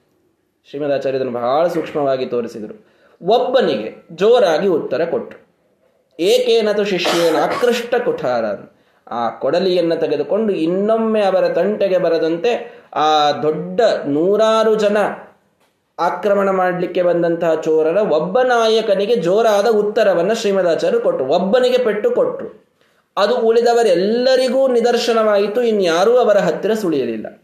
ಶ್ರೀಮದಾಚಾರ್ಯ 0.69 1.17
ಇದನ್ನು 1.17 1.33
ಬಹಳ 1.33 1.67
ಸೂಕ್ಷ್ಮವಾಗಿ 1.67 2.25
ತೋರಿಸಿದರು. 2.25 2.85
ಒಬ್ಬನಿಗೆ 3.21 4.07
ಜೋರಾಗಿ 4.11 4.67
ಉತ್ತರ 4.67 5.05
ಕೊಟ್ಟರು 5.05 5.43
ಏಕೇನತು 6.19 6.83
ಶಿಷ್ಯೇನ 6.83 7.35
ಆಕೃಷ್ಟ 7.43 7.95
ಕುಠಾರ 7.95 8.45
ಆ 9.11 9.29
ಕೊಡಲಿಯನ್ನು 9.29 9.95
ತೆಗೆದುಕೊಂಡು 9.95 10.53
ಇನ್ನೊಮ್ಮೆ 10.53 11.21
ಅವರ 11.21 11.47
ತಂಟೆಗೆ 11.47 11.97
ಬರದಂತೆ 11.97 12.81
ಆ 12.93 13.31
ದೊಡ್ಡ 13.31 13.81
ನೂರಾರು 14.05 14.75
ಜನ 14.75 14.97
ಆಕ್ರಮಣ 15.99 16.49
ಮಾಡಲಿಕ್ಕೆ 16.49 17.01
ಬಂದಂತಹ 17.01 17.53
ಚೋರರ 17.53 17.97
ಒಬ್ಬ 17.97 18.41
ನಾಯಕನಿಗೆ 18.41 19.15
ಜೋರಾದ 19.15 19.67
ಉತ್ತರವನ್ನು 19.67 20.35
ಶ್ರೀಮದಾಚಾರ್ಯರು 20.35 21.03
ಕೊಟ್ಟರು. 21.03 21.27
ಒಬ್ಬನಿಗೆ 21.27 21.77
ಪೆಟ್ಟು 21.77 22.11
ಕೊಟ್ಟರು 22.11 22.63
ಅದು 23.17 23.35
ಉಳಿದವರೆಲ್ಲರಿಗೂ 23.37 24.67
ನಿದರ್ಶನವಾಯಿತು. 24.67 25.61
ಇನ್ಯಾರೂ 25.61 26.17
ಅವರ 26.17 26.37
ಹತ್ತಿರ 26.37 26.73
ಸುಳಿಯಲಿಲ್ಲ. 26.73 27.41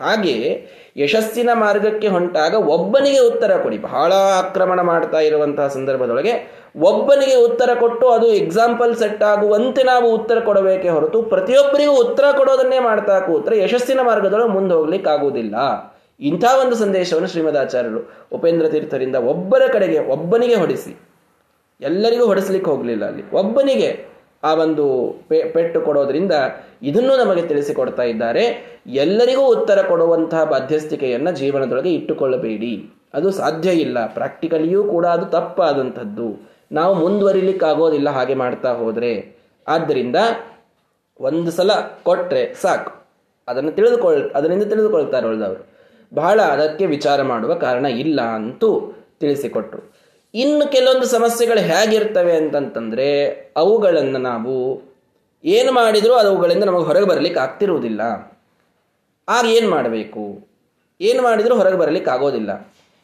ಹಾಗೆ 0.00 0.66
ಯಶಸ್ಸಿನ 0.96 1.50
ಮಾರ್ಗಕ್ಕೆ 1.54 2.08
ಹೊಂಟಾಗ 2.08 2.54
ಒಬ್ಬನಿಗೆ 2.54 3.18
ಉತ್ತರ 3.18 3.56
ಕೊಡಿ. 3.62 3.78
ಬಹಳ 3.78 4.12
ಆಕ್ರಮಣ 4.12 4.80
ಮಾಡ್ತಾ 4.80 5.20
ಇರುವಂತಹ 5.20 5.68
ಸಂದರ್ಭದೊಳಗೆ 5.68 6.64
ಒಬ್ಬನಿಗೆ 6.76 7.34
ಉತ್ತರ 7.34 7.70
ಕೊಟ್ಟು 7.74 8.08
ಅದು 8.08 8.26
ಎಕ್ಸಾಂಪಲ್ 8.26 8.96
ಸೆಟ್ 8.96 9.22
ಆಗುವಂತೆ 9.22 9.82
ನಾವು 9.82 10.14
ಉತ್ತರ 10.14 10.40
ಕೊಡಬೇಕೆ 10.40 10.88
ಹೊರತು 10.88 11.22
ಪ್ರತಿಯೊಬ್ಬರಿಗೂ 11.22 11.92
ಉತ್ತರ 11.92 12.24
ಕೊಡೋದನ್ನೇ 12.36 12.78
ಮಾಡ್ತಾ 12.78 13.20
ಕೂತ್ರೆ 13.20 13.58
ಯಶಸ್ಸಿನ 13.58 14.00
ಮಾರ್ಗದೊಳಗೆ 14.00 14.48
ಮುಂದೆ 14.48 14.74
ಹೋಗ್ಲಿಕ್ಕೆ 14.74 15.10
ಆಗುವುದಿಲ್ಲ. 15.10 15.54
ಇಂಥ 16.20 16.44
ಒಂದು 16.60 16.76
ಸಂದೇಶವನ್ನು 16.76 17.28
ಶ್ರೀಮದಾಚಾರ್ಯರು 17.28 18.28
ಉಪೇಂದ್ರ 18.32 18.68
ತೀರ್ಥರಿಂದ 18.68 19.16
ಒಬ್ಬರ 19.16 19.62
ಕಡೆಗೆ 19.72 19.98
ಒಬ್ಬನಿಗೆ 19.98 20.54
ಹೊಡಿಸಿ. 20.54 21.00
ಎಲ್ಲರಿಗೂ 21.80 22.26
ಹೊಡಿಸ್ಲಿಕ್ಕೆ 22.26 22.70
ಹೋಗಲಿಲ್ಲ 22.70 23.04
ಅಲ್ಲಿ. 23.04 23.30
ಒಬ್ಬನಿಗೆ 23.30 24.13
ಆ 24.44 24.54
ಒಂದು 24.54 24.84
ಪೆಟ್ಟು 25.28 25.80
ಕೊಡೋದ್ರಿಂದ 25.80 26.32
ಇದನ್ನು 26.82 27.14
ನಮಗೆ 27.24 27.42
ತಿಳಿಸಿಕೊಡ್ತಾ 27.42 28.02
ಇದ್ದಾರೆ, 28.02 28.44
ಎಲ್ಲರಿಗೂ 28.86 29.44
ಉತ್ತರ 29.46 29.82
ಕೊಡುವಂತಹ 29.82 30.44
ಬಾಧ್ಯಸ್ಥಿಕೆಯನ್ನು 30.44 31.32
ಜೀವನದೊಳಗೆ 31.32 31.94
ಇಟ್ಟುಕೊಳ್ಳಬೇಡಿ. 31.94 32.72
ಅದು 33.14 33.30
ಸಾಧ್ಯ 33.30 33.70
ಇಲ್ಲ. 33.70 33.98
ಪ್ರಾಕ್ಟಿಕಲಿಯೂ 34.14 34.84
ಕೂಡ 34.84 35.06
ಅದು 35.06 35.26
ತಪ್ಪಾದಂಥದ್ದು. 35.26 36.28
ನಾವು 36.72 36.94
ಮುಂದುವರಿಲಿಕ್ಕಾಗೋದಿಲ್ಲ 36.94 38.10
ಹಾಗೆ 38.10 38.34
ಮಾಡ್ತಾ 38.34 38.72
ಹೋದರೆ. 38.72 39.12
ಆದ್ದರಿಂದ 39.68 40.16
ಒಂದು 41.20 41.50
ಸಲ 41.50 41.70
ಕೊಟ್ಟರೆ 42.02 42.54
ಸಾಕು. 42.62 42.92
ಅದನ್ನು 43.48 43.72
ತಿಳಿದುಕೊಳ್, 43.72 44.30
ಅದರಿಂದ 44.34 44.62
ತಿಳಿದುಕೊಳ್ತಾರೆ 44.62 45.26
ಉಳಿದವರು 45.26 45.62
ಬಹಳ 46.14 46.40
ಅದಕ್ಕೆ 46.42 46.86
ವಿಚಾರ 46.86 47.22
ಮಾಡುವ 47.22 47.54
ಕಾರಣ 47.54 47.86
ಇಲ್ಲ 47.86 48.20
ಅಂತೂ 48.20 48.70
ತಿಳಿಸಿಕೊಟ್ರು. 49.20 49.82
ಇನ್ನು 50.34 50.72
ಕೆಲವೊಂದು 50.72 51.06
ಸಮಸ್ಯೆಗಳು 51.06 51.60
ಹೇಗಿರ್ತವೆ 51.60 52.36
ಅಂತಂತಂದರೆ 52.36 53.28
ಅವುಗಳನ್ನು 53.56 54.18
ನಾವು 54.18 54.82
ಏನು 55.44 55.72
ಮಾಡಿದರೂ 55.72 56.14
ಅವುಗಳಿಂದ 56.14 56.64
ನಮಗೆ 56.64 56.84
ಹೊರಗೆ 56.84 57.04
ಬರಲಿಕ್ಕೆ 57.04 57.40
ಆಗ್ತಿರುವುದಿಲ್ಲ. 57.40 58.00
ಆಗ 59.28 59.44
ಏನು 59.46 59.70
ಮಾಡಬೇಕು? 59.70 60.48
ಏನು 61.00 61.22
ಮಾಡಿದರೂ 61.22 61.56
ಹೊರಗೆ 61.56 61.76
ಬರಲಿಕ್ಕೆ 61.76 62.10
ಆಗೋದಿಲ್ಲ. 62.10 62.62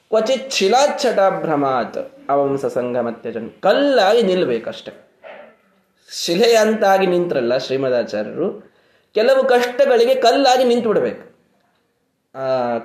ಕ್ವಚಿತ್ 0.09 0.53
ಶಿಲಾಚ್ಛಟಾಭ್ರಮಾತ್ 0.53 2.31
ಅವಂಸ 2.31 2.67
ಜನ 3.25 3.49
ಕಲ್ಲಾಗಿ 3.63 4.23
ನಿಲ್ಲಬೇಕಷ್ಟೆ 4.23 5.11
ಶಿಲೆಯಂತಾಗಿ 6.13 7.07
ನಿಂತ್ರಲ್ಲ 7.07 7.59
ಶ್ರೀಮದಾಚಾರ್ಯರು 7.59 8.71
ಕೆಲವು 9.15 9.45
ಕಷ್ಟಗಳಿಗೆ 9.45 10.15
ಕಲ್ಲಾಗಿ 10.15 10.65
ನಿಂತು 10.65 10.89
ಬಿಡಬೇಕು 10.89 11.30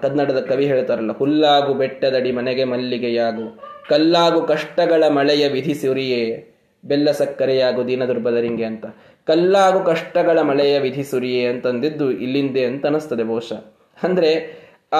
ಕನ್ನಡದ 0.01 0.39
ಕವಿ 0.39 0.65
ಹೇಳ್ತಾರಲ್ಲ, 0.65 1.11
ಹುಲ್ಲಾಗು 1.11 1.73
ಬೆಟ್ಟದಡಿ 1.73 2.31
ಮನೆಗೆ 2.31 2.63
ಮಲ್ಲಿಗೆಯಾಗು, 2.63 3.59
ಕಲ್ಲಾಗು 3.89 4.41
ಕಷ್ಟಗಳ 4.41 5.03
ಮಳೆಯ 5.07 5.47
ವಿಧಿ 5.47 5.73
ಸುರಿಯೇ, 5.73 6.51
ಬೆಲ್ಲ 6.85 7.11
ಸಕ್ಕರೆಯಾಗು 7.11 7.87
ದೀನ 7.87 8.05
ದುರ್ಬದರಿಂಗೆ 8.05 8.63
ಅಂತ. 8.63 8.85
ಕಲ್ಲಾಗು 9.27 9.79
ಕಷ್ಟಗಳ 9.79 10.41
ಮಳೆಯ 10.41 10.79
ವಿಧಿ 10.79 11.03
ಸುರಿಯೇ 11.03 11.45
ಅಂತಂದಿದ್ದು 11.45 12.11
ಇಲ್ಲಿಂದೆ 12.11 12.65
ಅಂತ 12.65 12.85
ಅನಿಸ್ತದೆ 12.85 13.23
ಬಹುಶಃ. 13.23 13.73
ಅಂದ್ರೆ, 14.03 14.59
ಆ, 14.93 14.99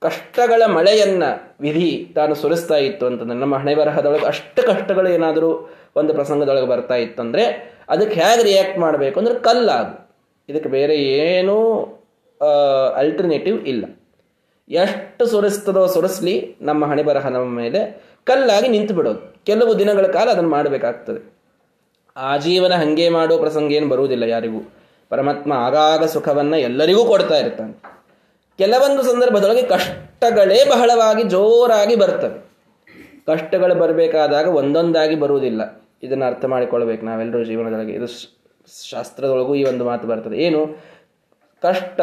ಕಷ್ಟಗಳ 0.00 0.62
ಮಳೆಯನ್ನ 0.66 1.22
ವಿಧಿ 1.60 2.12
ತಾನು 2.14 2.34
ಸುರಿಸ್ತಾ 2.34 2.76
ಇತ್ತು 2.76 3.06
ಅಂತಂದ್ರೆ 3.06 3.38
ನಮ್ಮ 3.38 3.56
ಹಣೆ 3.56 3.74
ಬರಹದೊಳಗೆ 3.74 4.26
ಅಷ್ಟು 4.26 4.62
ಕಷ್ಟಗಳು 4.62 5.08
ಏನಾದರೂ 5.08 5.74
ಒಂದು 5.96 6.14
ಪ್ರಸಂಗದೊಳಗೆ 6.14 6.66
ಬರ್ತಾ 6.66 6.94
ಇತ್ತಂದ್ರೆ, 6.94 7.74
ಅದಕ್ಕೆ 7.88 8.20
ಹೇಗೆ 8.20 8.42
ರಿಯಾಕ್ಟ್ 8.42 8.78
ಮಾಡಬೇಕು 8.78 9.20
ಅಂದ್ರೆ 9.20 9.38
ಕಲ್ಲಾಗು. 9.38 10.06
ಇದಕ್ಕೆ 10.48 10.68
ಬೇರೆ 10.68 10.96
ಏನೂ 10.96 11.88
ಅಲ್ಟರ್ನೇಟಿವ್ 12.96 13.68
ಇಲ್ಲ. 13.68 13.84
ಎಷ್ಟು 14.68 15.26
ಸುರಿಸ್ತದೋ 15.26 15.86
ಸುರಿಸ್ಲಿ 15.86 16.56
ನಮ್ಮ 16.60 16.86
ಹಣೆ 16.86 17.02
ಬರಹ 17.02 17.28
ನಮ್ಮ 17.28 17.56
ಮೇಲೆ 17.56 18.04
ಕಲ್ಲಾಗಿ 18.24 18.68
ನಿಂತು 18.68 18.94
ಬಿಡೋದು. 18.94 19.44
ಕೆಲವು 19.44 19.78
ದಿನಗಳ 19.78 20.06
ಕಾಲ 20.06 20.30
ಅದನ್ನು 20.30 20.50
ಮಾಡಬೇಕಾಗ್ತದೆ. 20.50 21.36
ಆಜೀವನ 22.16 22.72
ಹಂಗೆ 22.72 23.08
ಮಾಡೋ 23.08 23.38
ಪ್ರಸಂಗ 23.38 23.72
ಏನು 23.72 23.88
ಬರುವುದಿಲ್ಲ 23.88 24.22
ಯಾರಿಗೂ. 24.22 24.72
ಪರಮಾತ್ಮ 25.08 25.52
ಆಗಾಗ 25.52 26.04
ಸುಖವನ್ನ 26.04 26.54
ಎಲ್ಲರಿಗೂ 26.54 27.04
ಕೊಡ್ತಾ 27.04 27.38
ಇರ್ತಾನೆ. 27.38 27.72
ಕೆಲವೊಂದು 28.58 29.02
ಸಂದರ್ಭದೊಳಗೆ 29.02 29.62
ಕಷ್ಟಗಳೇ 29.62 30.64
ಬಹಳವಾಗಿ 30.70 31.22
ಜೋರಾಗಿ 31.22 31.96
ಬರ್ತವೆ. 31.96 32.46
ಕಷ್ಟಗಳು 33.26 33.74
ಬರಬೇಕಾದಾಗ 33.74 34.48
ಒಂದೊಂದಾಗಿ 34.48 35.14
ಬರುವುದಿಲ್ಲ. 35.14 35.82
ಇದನ್ನು 36.02 36.24
ಅರ್ಥ 36.24 36.44
ಮಾಡಿಕೊಳ್ಬೇಕು 36.44 37.06
ನಾವೆಲ್ಲರೂ 37.06 37.44
ಜೀವನದೊಳಗೆ. 37.44 37.92
ಇದು 37.92 38.06
ಶಾಸ್ತ್ರದೊಳಗೂ 38.90 39.54
ಈ 39.54 39.64
ಒಂದು 39.64 39.84
ಮಾತು 39.84 40.08
ಬರ್ತದೆ. 40.08 40.36
ಏನು? 40.36 40.66
ಕಷ್ಟ 41.66 42.00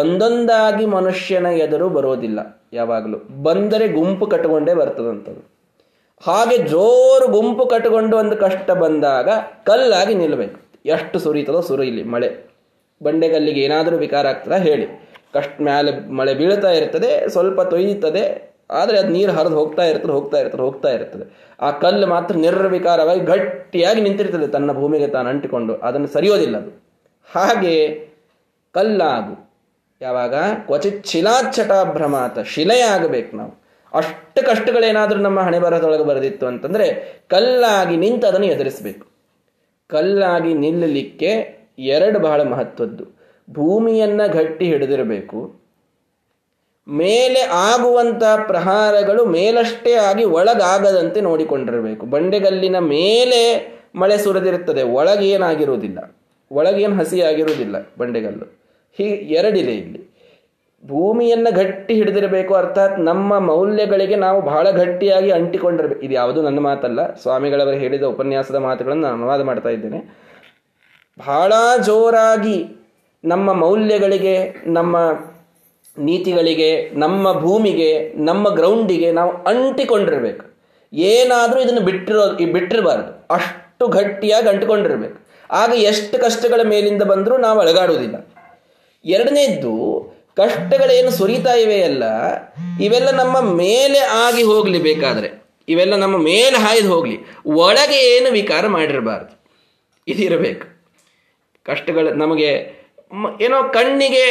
ಒಂದೊಂದಾಗಿ 0.00 0.86
ಮನುಷ್ಯನ 0.96 1.48
ಎದುರು 1.64 1.88
ಬರೋದಿಲ್ಲ 1.96 2.40
ಯಾವಾಗಲೂ. 2.72 3.18
ಬಂದರೆ 3.42 3.86
ಗುಂಪು 3.98 4.24
ಕಟ್ಟಿಕೊಂಡೇ 4.32 4.74
ಬರ್ತದಂಥದ್ದು 4.74 5.42
ಹಾಗೆ 6.26 6.56
ಜೋರು 6.72 7.26
ಗುಂಪು 7.28 7.64
ಕಟ್ಟಿಕೊಂಡು 7.66 8.14
ಒಂದು 8.16 8.36
ಕಷ್ಟ 8.36 8.68
ಬಂದಾಗ 8.82 9.28
ಕಲ್ಲಾಗಿ 9.66 10.14
ನಿಲ್ಲಬೇಕು 10.14 10.58
ಎಷ್ಟು 10.94 11.16
ಸುರಿತದೋ 11.18 11.60
ಸುರಿಯಲಿ 11.60 12.02
ಮಳೆ. 12.14 12.28
ಬಂಡೆಗಲ್ಲಿಗೆ 13.00 13.60
ಏನಾದರೂ 13.60 13.96
ವಿಕಾರ 14.04 14.26
ಆಗ್ತದ 14.26 14.56
ಹೇಳಿ. 14.66 14.86
ಕಷ್ಟ 15.34 15.56
ಮೇಲೆ 15.68 15.90
ಮಳೆ 16.18 16.32
ಬೀಳ್ತಾ 16.34 16.70
ಇರ್ತದೆ, 16.70 17.10
ಸ್ವಲ್ಪ 17.30 17.60
ತೊಯ್ಯುತ್ತದೆ, 17.72 18.22
ಆದರೆ 18.70 18.96
ಅದು 18.98 19.10
ನೀರು 19.16 19.32
ಹರಿದು 19.32 19.56
ಹೋಗ್ತಾ 19.60 19.84
ಇರ್ತದೆ 19.90 20.12
ಹೋಗ್ತಾ 20.12 20.38
ಇರ್ತದೆ 20.42 20.62
ಹೋಗ್ತಾ 20.62 20.90
ಇರ್ತದೆ. 20.96 21.24
ಆ 21.60 21.68
ಕಲ್ಲು 21.82 22.06
ಮಾತ್ರ 22.06 22.34
ನಿರ್ವಿಕಾರವಾಗಿ 22.36 23.22
ಗಟ್ಟಿಯಾಗಿ 23.32 24.00
ನಿಂತಿರ್ತದೆ 24.00 24.46
ತನ್ನ 24.46 24.72
ಭೂಮಿಗೆ 24.72 25.08
ತಾನು 25.08 25.28
ಅಂಟಿಕೊಂಡು, 25.28 25.74
ಅದನ್ನು 25.88 26.08
ಸರಿಯೋದಿಲ್ಲ 26.16 26.56
ಅದು. 26.56 26.72
ಹಾಗೆ 27.28 27.74
ಕಲ್ಲಾಗು. 28.76 29.50
ಯಾವಾಗ? 30.00 30.34
ಕ್ವಚಿತ್ 30.66 31.06
ಶಿಲಾಚ್ಛಟಾಭ್ರಮಾತ 31.06 32.38
ಶಿಲೆಯಾಗಬೇಕು 32.38 33.36
ನಾವು. 33.36 33.62
ಅಷ್ಟು 33.94 34.46
ಕಷ್ಟಗಳೇನಾದರೂ 34.46 35.18
ನಮ್ಮ 35.18 35.40
ಹಣೆ 35.40 35.58
ಬರದೊಳಗೆ 35.58 36.04
ಬರೆದಿತ್ತು 36.04 36.46
ಅಂತಂದರೆ 36.46 37.18
ಕಲ್ಲಾಗಿ 37.28 37.96
ನಿಂತು 37.96 38.26
ಅದನ್ನು 38.26 38.46
ಎದುರಿಸಬೇಕು. 38.46 39.06
ಕಲ್ಲಾಗಿ 39.88 40.54
ನಿಲ್ಲಲಿಕ್ಕೆ 40.54 41.58
ಎರಡು 41.78 42.18
ಬಹಳ 42.18 42.42
ಮಹತ್ವದ್ದು. 42.42 43.04
ಭೂಮಿಯನ್ನು 43.50 44.32
ಗಟ್ಟಿ 44.32 44.64
ಹಿಡಿದಿರಬೇಕು. 44.64 45.54
ಮೇಲೆ 46.88 47.40
ಆಗುವಂತ 47.40 48.22
ಪ್ರಹಾರಗಳು 48.46 49.24
ಮೇಲಷ್ಟೇ 49.24 49.92
ಆಗಿ 49.92 50.24
ಒಳಗಾಗದಂತೆ 50.24 51.20
ನೋಡಿಕೊಂಡಿರಬೇಕು. 51.20 52.06
ಬಂಡೆಗಲ್ಲಿನ 52.06 52.78
ಮೇಲೆ 52.78 53.40
ಮಳೆ 53.94 54.18
ಸುರಿದಿರುತ್ತದೆ, 54.18 54.82
ಒಳಗೇನಾಗಿರುವುದಿಲ್ಲ. 54.82 56.16
ಒಳಗೇನು 56.52 56.96
ಹಸಿಯಾಗಿರುವುದಿಲ್ಲ 56.96 57.76
ಬಂಡೆಗಲ್ಲು. 57.98 58.65
ಹೀಗೆ 58.98 59.14
ಎರಡಿದೆ 59.14 59.72
ಇಲ್ಲಿ. 59.72 60.06
ಭೂಮಿಯನ್ನು 60.86 61.54
ಗಟ್ಟಿ 61.54 61.94
ಹಿಡಿದಿರಬೇಕು 61.94 62.54
ಅರ್ಥಾತ್ 62.54 63.00
ನಮ್ಮ 63.00 63.38
ಮೌಲ್ಯಗಳಿಗೆ 63.38 64.16
ನಾವು 64.16 64.42
ಬಹಳ 64.42 64.70
ಗಟ್ಟಿಯಾಗಿ 64.70 65.30
ಅಂಟಿಕೊಂಡಿರಬೇಕು. 65.30 66.00
ಇದು 66.00 66.14
ಯಾವುದು 66.14 66.42
ನನ್ನ 66.42 66.58
ಮಾತಲ್ಲ, 66.58 67.14
ಸ್ವಾಮಿಗಳವರು 67.14 67.76
ಹೇಳಿದ 67.76 68.02
ಉಪನ್ಯಾಸದ 68.02 68.54
ಮಾತುಗಳನ್ನು 68.54 69.02
ನಾನು 69.02 69.16
ಅನುವಾದ 69.16 69.42
ಮಾಡ್ತಾ 69.42 69.68
ಇದ್ದೇನೆ. 69.68 69.98
ಬಹಳ 71.18 71.52
ಜೋರಾಗಿ 71.86 72.68
ನಮ್ಮ 73.24 73.52
ಮೌಲ್ಯಗಳಿಗೆ, 73.52 74.54
ನಮ್ಮ 74.66 74.96
ನೀತಿಗಳಿಗೆ, 75.98 76.90
ನಮ್ಮ 76.90 77.40
ಭೂಮಿಗೆ, 77.40 78.12
ನಮ್ಮ 78.24 78.48
ಗ್ರೌಂಡಿಗೆ 78.48 79.12
ನಾವು 79.12 79.30
ಅಂಟಿಕೊಂಡಿರಬೇಕು. 79.30 80.44
ಏನಾದರೂ 80.92 81.60
ಇದನ್ನು 81.60 81.80
ಬಿಟ್ಟಿರೋ, 81.80 82.52
ಬಿಟ್ಟಿರಬಾರ್ದು. 82.52 83.34
ಅಷ್ಟು 83.34 83.88
ಗಟ್ಟಿಯಾಗಿ 83.88 84.48
ಅಂಟಿಕೊಂಡಿರಬೇಕು. 84.48 85.18
ಆಗ 85.50 85.72
ಎಷ್ಟು 85.74 86.18
ಕಷ್ಟಗಳ 86.18 86.60
ಮೇಲಿಂದ 86.64 87.02
ಬಂದರೂ 87.02 87.36
ನಾವು 87.36 87.60
ಅಳಗಾಡುವುದಿಲ್ಲ. 87.60 88.16
ಎರಡನೇದ್ದು 89.14 89.72
ಕಷ್ಟಗಳೇನು 90.40 91.10
ಸುರಿತಾ 91.18 91.52
ಇವೆಯಲ್ಲ 91.64 92.04
ಇವೆಲ್ಲ 92.86 93.10
ನಮ್ಮ 93.22 93.36
ಮೇಲೆ 93.60 94.00
ಆಗಿ 94.24 94.42
ಹೋಗಲಿ 94.50 94.78
ಬೇಕಾದರೆ, 94.88 95.28
ಇವೆಲ್ಲ 95.68 95.94
ನಮ್ಮ 96.02 96.16
ಮೇಲೆ 96.32 96.58
ಹಾಯ್ದು 96.64 96.88
ಹೋಗಲಿ, 96.94 97.16
ಒಳಗೆ 97.64 97.98
ಏನು 98.14 98.28
ವಿಕಾರ 98.30 98.64
ಮಾಡಿರಬಾರ್ದು, 98.76 99.32
ಇದಿರಬೇಕು. 100.06 100.66
ಕಷ್ಟಗಳು 101.66 102.10
ನಮಗೆ 102.22 102.50
ಏನೋ 103.46 103.58
ಕಣ್ಣಿಗೆ 103.76 104.26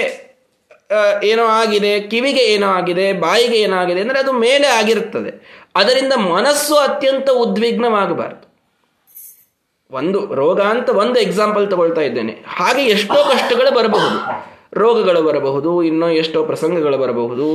ಏನೋ 1.30 1.44
ಆಗಿದೆ, 1.62 1.92
ಕಿವಿಗೆ 2.12 2.44
ಏನೋ 2.56 2.68
ಆಗಿದೆ, 2.80 3.06
ಬಾಯಿಗೆ 3.26 3.60
ಏನೋ 3.66 3.76
ಆಗಿದೆ 3.84 4.00
ಅಂದರೆ 4.06 4.20
ಅದು 4.24 4.34
ಮೇಲೆ 4.46 4.68
ಆಗಿರುತ್ತದೆ. 4.80 5.32
ಅದರಿಂದ 5.80 6.14
ಮನಸ್ಸು 6.34 6.76
ಅತ್ಯಂತ 6.88 7.30
ಉದ್ವಿಗ್ನವಾಗಬಾರ್ದು. 7.44 8.44
ಒಂದು 9.92 10.20
ರೋಗ 10.42 10.60
ಅಂತ 10.74 10.90
ಒಂದು 11.04 11.18
ಎಕ್ಸಾಂಪಲ್ 11.20 11.66
ತಗೊಳ್ತಾ 11.72 12.04
ಇದ್ದೇನೆ. 12.10 12.34
ಹಾಗೆ 12.58 12.84
ಎಷ್ಟೋ 12.96 13.20
ಕಷ್ಟಗಳು 13.32 13.72
ಬರಬಹುದು. 13.80 14.20
ರೋಗಗಳು 14.78 15.24
ಬರಬಹುದು, 15.24 15.84
ಇನ್ನೂ 15.84 16.10
ಎಷ್ಟೋ 16.10 16.44
ಪ್ರಸಂಗಗಳು 16.44 16.98
ಬರಬಹುದು, 16.98 17.48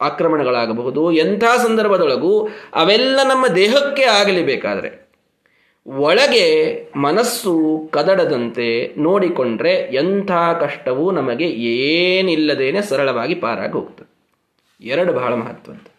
ಆಕ್ರಮಣಗಳಾಗಬಹುದು, 0.00 1.12
ಎಂಥ 1.12 1.44
ಸಂದರ್ಭದೊಳಗೂ 1.44 2.32
ಅವೆಲ್ಲ 2.74 3.18
ನಮ್ಮ 3.24 3.46
ದೇಹಕ್ಕೆ 3.54 4.02
ಆಗಲಿ 4.02 4.42
ಬೇಕಾದರೆ 4.42 4.90
ಒಳಗೆ 5.86 6.46
ಮನಸ್ಸು 6.96 7.52
ಕದಡದಂತೆ 7.92 8.94
ನೋಡಿಕೊಂಡ್ರೆ 8.98 9.72
ಎಂಥ 9.72 10.32
ಕಷ್ಟವೂ 10.60 11.10
ನಮಗೆ 11.10 11.44
ಏನಿಲ್ಲದೇನೆ 11.44 12.82
ಸರಳವಾಗಿ 12.82 13.34
ಪಾರಾಗಿ 13.34 13.72
ಹೋಗ್ತದೆ 13.72 14.10
ಎರಡು 14.80 15.12
ಬಹಳ 15.12 15.32
ಮಹತ್ವದ್ದು. 15.34 15.90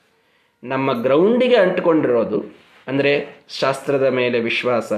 ನಮ್ಮ 0.64 1.02
ಗ್ರೌಂಡಿಗೆ 1.02 1.56
ಅಂಟಿಕೊಂಡಿರೋದು 1.56 2.40
ಅಂದರೆ 2.88 3.12
ಶಾಸ್ತ್ರದ 3.60 4.08
ಮೇಲೆ 4.10 4.40
ವಿಶ್ವಾಸ, 4.40 4.94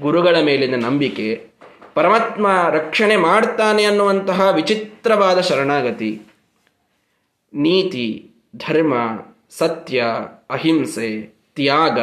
ಗುರುಗಳ 0.00 0.36
ಮೇಲಿನ 0.44 0.76
ನಂಬಿಕೆ 0.84 1.28
ಪರಮಾತ್ಮ 1.98 2.46
ರಕ್ಷಣೆ 2.70 3.16
ಮಾಡ್ತಾನೆ 3.16 3.84
ಅನ್ನುವಂತಹ 3.84 4.54
ವಿಚಿತ್ರವಾದ 4.54 5.40
ಶರಣಾಗತಿ. 5.40 6.20
ನೀತಿ, 7.54 8.30
ಧರ್ಮ, 8.56 8.94
ಸತ್ಯ, 9.50 10.04
ಅಹಿಂಸೆ, 10.50 11.26
ತ್ಯಾಗ 11.54 11.98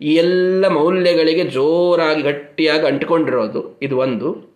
ಈ 0.00 0.14
ಎಲ್ಲ 0.14 0.68
ಮೌಲ್ಯಗಳಿಗೆ 0.68 1.44
ಜೋರಾಗಿ 1.44 2.22
ಗಟ್ಟಿಯಾಗಿ 2.22 2.86
ಅಂಟಿಕೊಂಡಿರೋದು 2.86 3.78
ಇದು 3.82 3.98
ಒಂದು. 3.98 4.52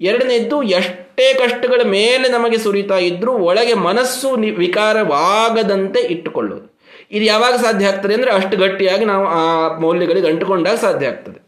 ಎರಡನೇದ್ದು, 0.00 0.62
ಎಷ್ಟೇ 0.62 1.34
ಕಷ್ಟಗಳ 1.34 1.80
ಮೇಲೆ 1.84 2.28
ನಮಗೆ 2.28 2.58
ಸುರಿತಾ 2.58 2.98
ಇದ್ರೂ 2.98 3.32
ಒಳಗೆ 3.32 3.74
ಮನಸ್ಸು 3.74 4.30
ವಿಕಾರವಾಗದಂತೆ 4.34 6.00
ಇಟ್ಟುಕೊಳ್ಳೋದು. 6.00 6.78
ಇದು 7.10 7.24
ಯಾವಾಗ 7.24 7.54
ಸಾಧ್ಯ 7.54 7.86
ಆಗ್ತದೆ 7.86 8.14
ಅಂದರೆ 8.14 8.30
ಅಷ್ಟು 8.30 8.56
ಗಟ್ಟಿಯಾಗಿ 8.56 9.04
ನಾವು 9.04 9.26
ಆ 9.26 9.42
ಮೌಲ್ಯಗಳಿಗೆ 9.78 10.28
ಅಂಟುಕೊಂಡಾಗ 10.28 10.76
ಸಾಧ್ಯ 10.76 11.06
ಆಗ್ತದೆ. 11.06 11.40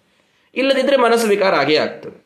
ಇಲ್ಲದಿದ್ದರೆ 0.54 0.96
ಮನಸ್ಸು 0.96 1.26
ವಿಕಾರ 1.26 1.54
ಆಗೇ 1.54 1.76
ಆಗ್ತದೆ. 1.76 2.19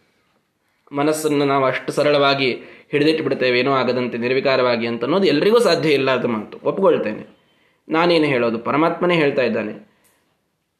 ಮನಸ್ಸನ್ನು 0.92 1.44
ನಾವು 1.44 1.64
ಅಷ್ಟು 1.64 1.92
ಸರಳವಾಗಿ 1.92 2.53
ಹಿಡಿದಿಟ್ಟು 2.90 3.25
ಬಿಡ್ತೇವೆ 3.25 3.59
ಏನೋ 3.59 3.73
ಆಗದಂತೆ 3.73 4.18
ನಿರ್ವಿಕಾರವಾಗಿ 4.18 4.87
ಅಂತ 4.87 5.05
ಅನ್ನೋದು 5.05 5.27
ಎಲ್ರಿಗೂ 5.27 5.59
ಸಾಧ್ಯ 5.59 5.90
ಇಲ್ಲ 5.90 6.11
ಅದು 6.11 6.29
ಮಾತು 6.29 6.59
ಒಪ್ಕೊಳ್ತೇನೆ. 6.64 7.37
ನಾನೇನು 7.88 8.25
ಹೇಳೋದು? 8.25 8.59
ಪರಮಾತ್ಮನೇ 8.59 9.14
ಹೇಳ್ತಾ 9.14 9.42
ಇದ್ದಾನೆ. 9.42 9.88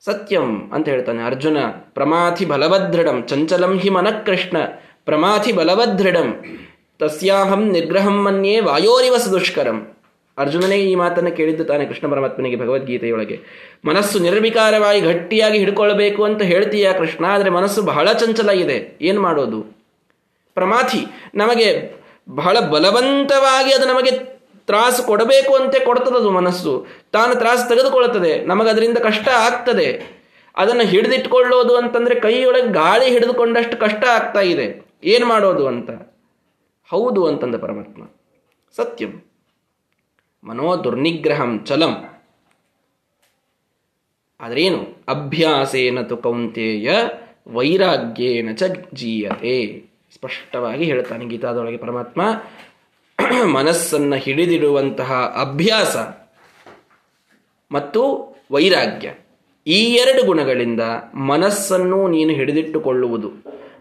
ಸತ್ಯಂ 0.05 0.71
ಅಂತ 0.73 0.89
ಹೇಳ್ತಾನೆ. 0.89 1.23
ಅರ್ಜುನ 1.23 1.57
ಪ್ರಮಾಥಿ 1.71 2.45
ಬಲವದೃಢಂ 2.45 3.23
ಚಂಚಲಂ 3.29 3.79
ಹಿ 3.79 3.91
ಮನಃಕೃಷ್ಣ 3.91 4.57
ಪ್ರಮಾಥಿ 5.05 5.53
ಬಲವದೃಢಂ 5.53 6.45
ತಸ್ಯಾಹಂ 6.99 7.71
ನಿಗ್ರಹಂ 7.71 8.25
ಮನ್ಯೇ 8.25 8.61
ವಾಯೋರಿವ 8.61 9.15
ದುಷ್ಕರಂ 9.33 9.87
ಅರ್ಜುನನೇ 10.39 10.77
ಈ 10.77 10.95
ಮಾತನ್ನು 10.95 11.31
ಕೇಳಿದ್ದು 11.31 11.65
ತಾನೆ 11.65 11.85
ಕೃಷ್ಣ 11.85 12.11
ಪರಮಾತ್ಮನಿಗೆ 12.11 12.57
ಭಗವದ್ಗೀತೆಯೊಳಗೆ. 12.57 13.41
ಮನಸ್ಸು 13.85 14.19
ನಿರ್ವಿಕಾರವಾಗಿ 14.19 15.01
ಗಟ್ಟಿಯಾಗಿ 15.01 15.59
ಹಿಡ್ಕೊಳ್ಬೇಕು 15.59 16.25
ಅಂತ 16.25 16.43
ಹೇಳ್ತೀಯಾ 16.43 16.93
ಕೃಷ್ಣ? 16.93 17.25
ಆದರೆ 17.25 17.51
ಮನಸ್ಸು 17.51 17.83
ಬಹಳ 17.83 18.13
ಚಂಚಲ 18.13 18.51
ಇದೆ. 18.51 18.99
ಏನು 19.01 19.23
ಮಾಡೋದು? 19.23 19.74
ಪ್ರಮಾಥಿ 20.55 21.07
ನಮಗೆ 21.35 21.95
ಬಹಳ 22.29 22.61
ಬಲವಂತವಾಗಿ 22.61 23.75
ಅದು 23.75 23.87
ನಮಗೆ 23.87 24.11
ತ್ರಾಸು 24.67 25.03
ಕೊಡಬೇಕು 25.03 25.55
ಅಂತೆ 25.57 25.81
ಕೊಡ್ತದದು 25.81 26.31
ಮನಸ್ಸು. 26.31 26.87
ತಾನು 27.13 27.35
ತ್ರಾಸು 27.35 27.69
ತೆಗೆದುಕೊಳ್ಳುತ್ತದೆ. 27.69 28.41
ನಮಗದರಿಂದ 28.41 28.99
ಕಷ್ಟ 28.99 29.29
ಆಗ್ತದೆ. 29.29 30.03
ಅದನ್ನು 30.57 30.83
ಹಿಡಿದಿಟ್ಕೊಳ್ಳೋದು 30.83 31.77
ಅಂತಂದ್ರೆ 31.77 32.21
ಕೈಯೊಳಗೆ 32.21 32.73
ಗಾಳಿ 32.73 33.07
ಹಿಡಿದುಕೊಂಡಷ್ಟು 33.07 33.77
ಕಷ್ಟ 33.77 34.05
ಆಗ್ತಾ 34.05 34.41
ಇದೆ. 34.41 34.87
ಏನು 35.05 35.27
ಮಾಡೋದು 35.27 35.67
ಅಂತ? 35.67 35.91
ಹೌದು 36.91 37.27
ಅಂತಂದ 37.27 37.55
ಪರಮಾತ್ಮ. 37.55 38.03
ಸತ್ಯಂ. 38.77 39.23
ಮನೋ 40.45 40.85
ದುರ್ನಿಗ್ರಹಂ 40.85 41.65
ಚಲಂ. 41.65 42.23
ಆದ್ರೇನು? 44.41 45.05
ಅಭ್ಯಾಸೇನ 45.09 46.01
ತು 46.01 46.17
ಕೌಂತೇಯ 46.17 46.91
ವೈರಾಗ್ಯೇನ 47.49 48.55
ಚ 48.55 48.63
ಜೀಯತೆ. 48.95 49.94
ಸ್ಪಷ್ಟವಾಗಿ 50.15 50.85
ಹೇಳ್ತಾನೆ 50.85 51.25
ಗೀತಾದೊಳಗೆ 51.25 51.77
ಪರಮಾತ್ಮ, 51.77 52.23
ಮನಸ್ಸನ್ನು 53.45 54.17
ಹಿಡಿದಿಡುವಂತಹ 54.17 55.13
ಅಭ್ಯಾಸ 55.41 55.97
ಮತ್ತು 57.73 58.03
ವೈರಾಗ್ಯ, 58.53 59.15
ಈ 59.67 59.85
ಎರಡು 59.85 60.27
ಗುಣಗಳಿಂದ 60.27 60.81
ಮನಸ್ಸನ್ನು 61.15 62.09
ನೀನು 62.09 62.31
ಹಿಡಿದಿಟ್ಟುಕೊಳ್ಳುವುದು, 62.31 63.33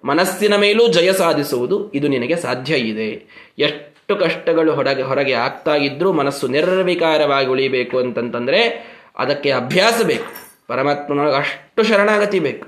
ಮನಸ್ಸಿನ 0.06 0.56
ಮೇಲೂ 0.56 0.88
ಜಯ 0.88 1.14
ಸಾಧಿಸುವುದು 1.14 1.92
ಇದು 1.92 2.08
ನಿನಗೆ 2.08 2.36
ಸಾಧ್ಯ 2.36 2.76
ಇದೆ. 2.76 3.10
ಎಷ್ಟು 3.60 4.16
ಕಷ್ಟಗಳು 4.16 4.76
ಹೊರಗೆ 4.76 5.02
ಹೊರಗೆ 5.02 5.34
ಆಗ್ತಾ 5.34 5.76
ಇದ್ರೂ 5.76 6.12
ಮನಸ್ಸು 6.12 6.48
ನಿರ್ವಿಕಾರವಾಗಿ 6.48 7.48
ಉಳಿಬೇಕು 7.48 8.00
ಅಂತಂತಂದ್ರೆ 8.00 8.94
ಅದಕ್ಕೆ 9.18 9.52
ಅಭ್ಯಾಸ 9.52 10.02
ಬೇಕು. 10.04 10.32
ಪರಮಾತ್ಮನೊಳಗೆ 10.68 11.36
ಅಷ್ಟು 11.36 11.84
ಶರಣಾಗತಿ 11.84 12.40
ಬೇಕು. 12.40 12.68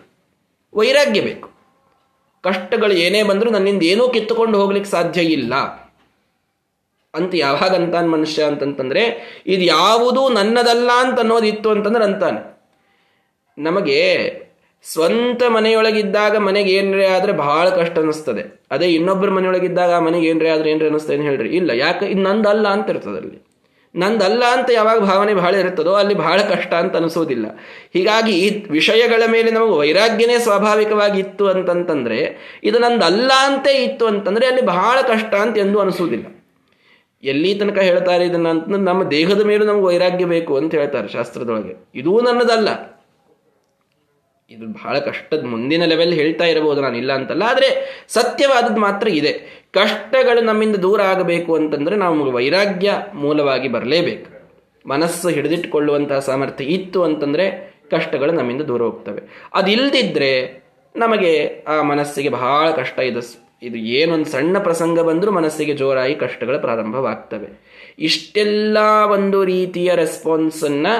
ವೈರಾಗ್ಯ 0.73 1.21
ಬೇಕು. 1.21 1.54
ಕಷ್ಟಗಳು 2.45 2.93
ಏನೇ 2.93 3.23
ಬಂದರೂ 3.23 3.49
ನನ್ನಿಂದ 3.49 3.83
ಏನೂ 3.83 4.09
ಕಿತ್ತುಕೊಂಡು 4.09 4.61
ಹೋಗ್ಲಿಕ್ಕೆ 4.61 4.91
ಸಾಧ್ಯ 4.91 5.21
ಇಲ್ಲ. 5.21 5.53
ಅಂತ 7.13 7.31
ಯಾವಾಗ 7.35 7.75
ಅಂತಾನೆ 7.75 8.07
ಮನುಷ್ಯ 8.07 8.43
ಅಂತಂತಂದ್ರೆ, 8.43 9.03
ಇದು 9.47 9.63
ಯಾವುದೂ 9.63 10.29
ನನ್ನದಲ್ಲ 10.29 10.89
ಅಂತ 10.97 11.19
ಅನ್ನೋದಿತ್ತು 11.19 11.69
ಅಂತಂದ್ರೆ 11.69 12.03
ಅಂತಾನೆ. 12.03 12.41
ನಮಗೆ 13.57 13.99
ಸ್ವಂತ 14.83 15.43
ಮನೆಯೊಳಗಿದ್ದಾಗ 15.47 16.37
ಮನೆಗೆ 16.37 16.71
ಏನ್ರೇ 16.71 17.05
ಆದ್ರೆ 17.05 17.31
ಬಹಳ 17.31 17.69
ಕಷ್ಟ 17.69 17.99
ಅನಿಸ್ತದೆ. 17.99 18.43
ಅದೇ 18.71 18.87
ಇನ್ನೊಬ್ಬರ 18.87 19.29
ಮನೆಯೊಳಗಿದ್ದಾಗ 19.29 19.91
ಆ 19.93 19.99
ಮನೆಗೆ 19.99 20.27
ಏನ್ರೇ 20.27 20.49
ಆದ್ರೆ 20.49 20.71
ಏನ್ರೇ 20.71 21.13
ಏನು 21.13 21.23
ಹೇಳ್ರಿ. 21.23 21.49
ಇಲ್ಲ, 21.49 21.71
ಯಾಕೆ 21.71 22.05
ಇದು 22.05 22.21
ನಂದಲ್ಲ 22.21 22.67
ಅಂತ 22.67 22.89
ಇರ್ತದೆ 22.89 23.17
ಅಲ್ಲಿ. 23.17 23.54
ನಂದಲ್ಲ 23.95 24.43
ಅಂತ 24.51 24.69
ಯಾವಾಗ 24.73 24.99
ಭಾವನೆ 24.99 25.33
ಬಹಳ 25.33 25.53
ಇರುತ್ತದೋ 25.55 25.93
ಅಲ್ಲಿ 25.93 26.13
ಬಹಳ 26.13 26.37
ಕಷ್ಟ 26.49 26.71
ಅಂತ 26.73 26.95
ಅನಿಸೋದಿಲ್ಲ. 26.95 27.45
ಹೀಗಾಗಿ 27.93 28.33
ಈ 28.39 28.47
ವಿಷಯಗಳ 28.69 29.23
ಮೇಲೆ 29.27 29.51
ನಮಗೆ 29.51 29.75
ವೈರಾಗ್ಯನೇ 29.77 30.37
ಸ್ವಾಭಾವಿಕವಾಗಿ 30.37 31.19
ಇತ್ತು 31.19 31.47
ಅಂತಂತಂದ್ರೆ, 31.47 32.19
ಇದು 32.63 32.79
ನಂದಲ್ಲ 32.79 33.31
ಅಂತ 33.45 33.67
ಇತ್ತು 33.67 34.07
ಅಂತಂದ್ರೆ 34.07 34.47
ಅಲ್ಲಿ 34.47 34.65
ಬಹಳ 34.65 34.97
ಕಷ್ಟ 35.07 35.33
ಅಂತ 35.35 35.57
ಎಂದು 35.57 35.79
ಅನಿಸೋದಿಲ್ಲ. 35.79 36.25
ಎಲ್ಲಿ 37.23 37.51
ತನಕ 37.55 37.79
ಹೇಳ್ತಾರೆ 37.79 38.25
ಇದನ್ನ 38.25 38.47
ಅಂತಂದ್ರೆ 38.47 38.83
ನಮ್ಮ 38.83 39.03
ದೇಹದ 39.11 39.43
ಮೇಲೂ 39.45 39.65
ನಮ್ಗೆ 39.65 39.85
ವೈರಾಗ್ಯ 39.85 40.25
ಬೇಕು 40.25 40.53
ಅಂತ 40.57 40.75
ಹೇಳ್ತಾರೆ 40.75 41.07
ಶಾಸ್ತ್ರದೊಳಗೆ. 41.07 41.73
ಇದೂ 41.95 42.21
ನನ್ನದಲ್ಲ. 42.21 42.69
ಇದು 44.51 44.65
ಬಹಳ 44.73 44.95
ಕಷ್ಟದ 44.99 45.43
ಮುಂದಿನ 45.45 45.83
ಲೆವೆಲ್ 45.85 46.13
ಹೇಳ್ತಾ 46.13 46.45
ಇರಬಹುದು 46.45 46.81
ನಾನು 46.81 46.97
ಇಲ್ಲ 46.97 47.11
ಅಂತಲ್ಲ, 47.13 47.43
ಆದರೆ 47.43 47.69
ಸತ್ಯವಾದದ್ದು 48.07 48.81
ಮಾತ್ರ 48.81 49.07
ಇದೆ. 49.09 49.31
ಕಷ್ಟಗಳು 49.75 50.41
ನಮ್ಮಿಂದ 50.41 50.75
ದೂರ 50.75 50.99
ಆಗಬೇಕು 51.01 51.55
ಅಂತಂದ್ರೆ 51.55 51.95
ನಾವು 51.95 52.31
ವೈರಾಗ್ಯ 52.31 52.91
ಮೂಲವಾಗಿ 53.13 53.67
ಬರಲೇಬೇಕು. 53.67 54.29
ಮನಸ್ಸು 54.89 55.27
ಹಿಡಿದಿಟ್ಟುಕೊಳ್ಳುವಂತಹ 55.29 56.19
ಸಾಮರ್ಥ್ಯ 56.19 56.65
ಇತ್ತು 56.65 56.99
ಅಂತಂದ್ರೆ 57.03 57.45
ಕಷ್ಟಗಳು 57.91 58.31
ನಮ್ಮಿಂದ 58.31 58.61
ದೂರ 58.61 58.81
ಹೋಗ್ತವೆ. 58.81 59.21
ಅದಿಲ್ಲದಿದ್ದರೆ 59.53 60.31
ನಮಗೆ 60.95 61.31
ಆ 61.67 61.81
ಮನಸ್ಸಿಗೆ 61.81 62.29
ಬಹಳ 62.29 62.71
ಕಷ್ಟ 62.71 62.99
ಇದು. 62.99 63.21
ಇದು 63.63 63.77
ಏನೊಂದು 63.77 64.25
ಸಣ್ಣ 64.25 64.55
ಪ್ರಸಂಗ 64.59 64.99
ಬಂದರೂ 64.99 65.31
ಮನಸ್ಸಿಗೆ 65.31 65.73
ಜೋರಾಗಿ 65.73 66.15
ಕಷ್ಟಗಳು 66.15 66.59
ಪ್ರಾರಂಭವಾಗ್ತವೆ. 66.59 67.47
ಇಷ್ಟೆಲ್ಲ 67.99 68.77
ಒಂದು 69.11 69.39
ರೀತಿಯ 69.43 69.95
ರೆಸ್ಪಾನ್ಸನ್ನು 69.95 70.93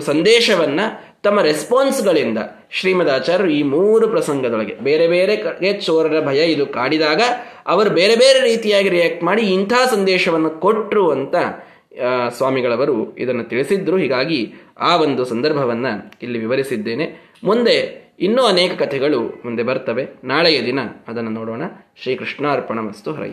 ಸಂದೇಶವನ್ನು 0.00 0.86
ತಮ್ಮ 1.24 1.40
ರೆಸ್ಪಾನ್ಸ್ಗಳಿಂದ 1.40 2.38
ಶ್ರೀಮದಾಚಾರ್ಯರು 2.70 3.50
ಈ 3.50 3.62
ಮೂರು 3.62 4.08
ಪ್ರಸಂಗದೊಳಗೆ 4.08 4.74
ಬೇರೆ 4.74 5.08
ಬೇರೆ 5.08 5.36
ಕಡೆ 5.36 5.72
ಚೋರರ 5.72 6.26
ಭಯ 6.26 6.52
ಇದು 6.52 6.66
ಕಾಡಿದಾಗ 6.66 7.20
ಅವರು 7.66 7.90
ಬೇರೆ 7.90 8.16
ಬೇರೆ 8.16 8.40
ರೀತಿಯಾಗಿ 8.40 8.88
ರಿಯಾಕ್ಟ್ 8.88 9.24
ಮಾಡಿ 9.24 9.42
ಇಂಥ 9.42 9.72
ಸಂದೇಶವನ್ನು 9.72 10.50
ಕೊಟ್ಟರು 10.50 11.10
ಅಂತ 11.10 11.34
ಸ್ವಾಮಿಗಳವರು 12.28 13.16
ಇದನ್ನು 13.16 13.44
ತಿಳಿಸಿದ್ರು. 13.44 13.96
ಹೀಗಾಗಿ 13.96 14.54
ಆ 14.80 14.96
ಒಂದು 14.96 15.24
ಸಂದರ್ಭವನ್ನು 15.24 16.10
ಇಲ್ಲಿ 16.22 16.38
ವಿವರಿಸಿದ್ದೇನೆ. 16.38 17.36
ಮುಂದೆ 17.44 18.04
ಇನ್ನೂ 18.20 18.42
ಅನೇಕ 18.42 18.82
ಕಥೆಗಳು 18.82 19.20
ಮುಂದೆ 19.44 19.62
ಬರ್ತವೆ. 19.62 20.06
ನಾಳೆಯ 20.24 20.66
ದಿನ 20.66 20.78
ಅದನ್ನು 21.08 21.30
ನೋಡೋಣ. 21.30 21.62
ಶ್ರೀಕೃಷ್ಣಾರ್ಪಣ 22.02 22.78
ವಸ್ತು 22.88 23.12
ಹರಯಿ 23.12 23.32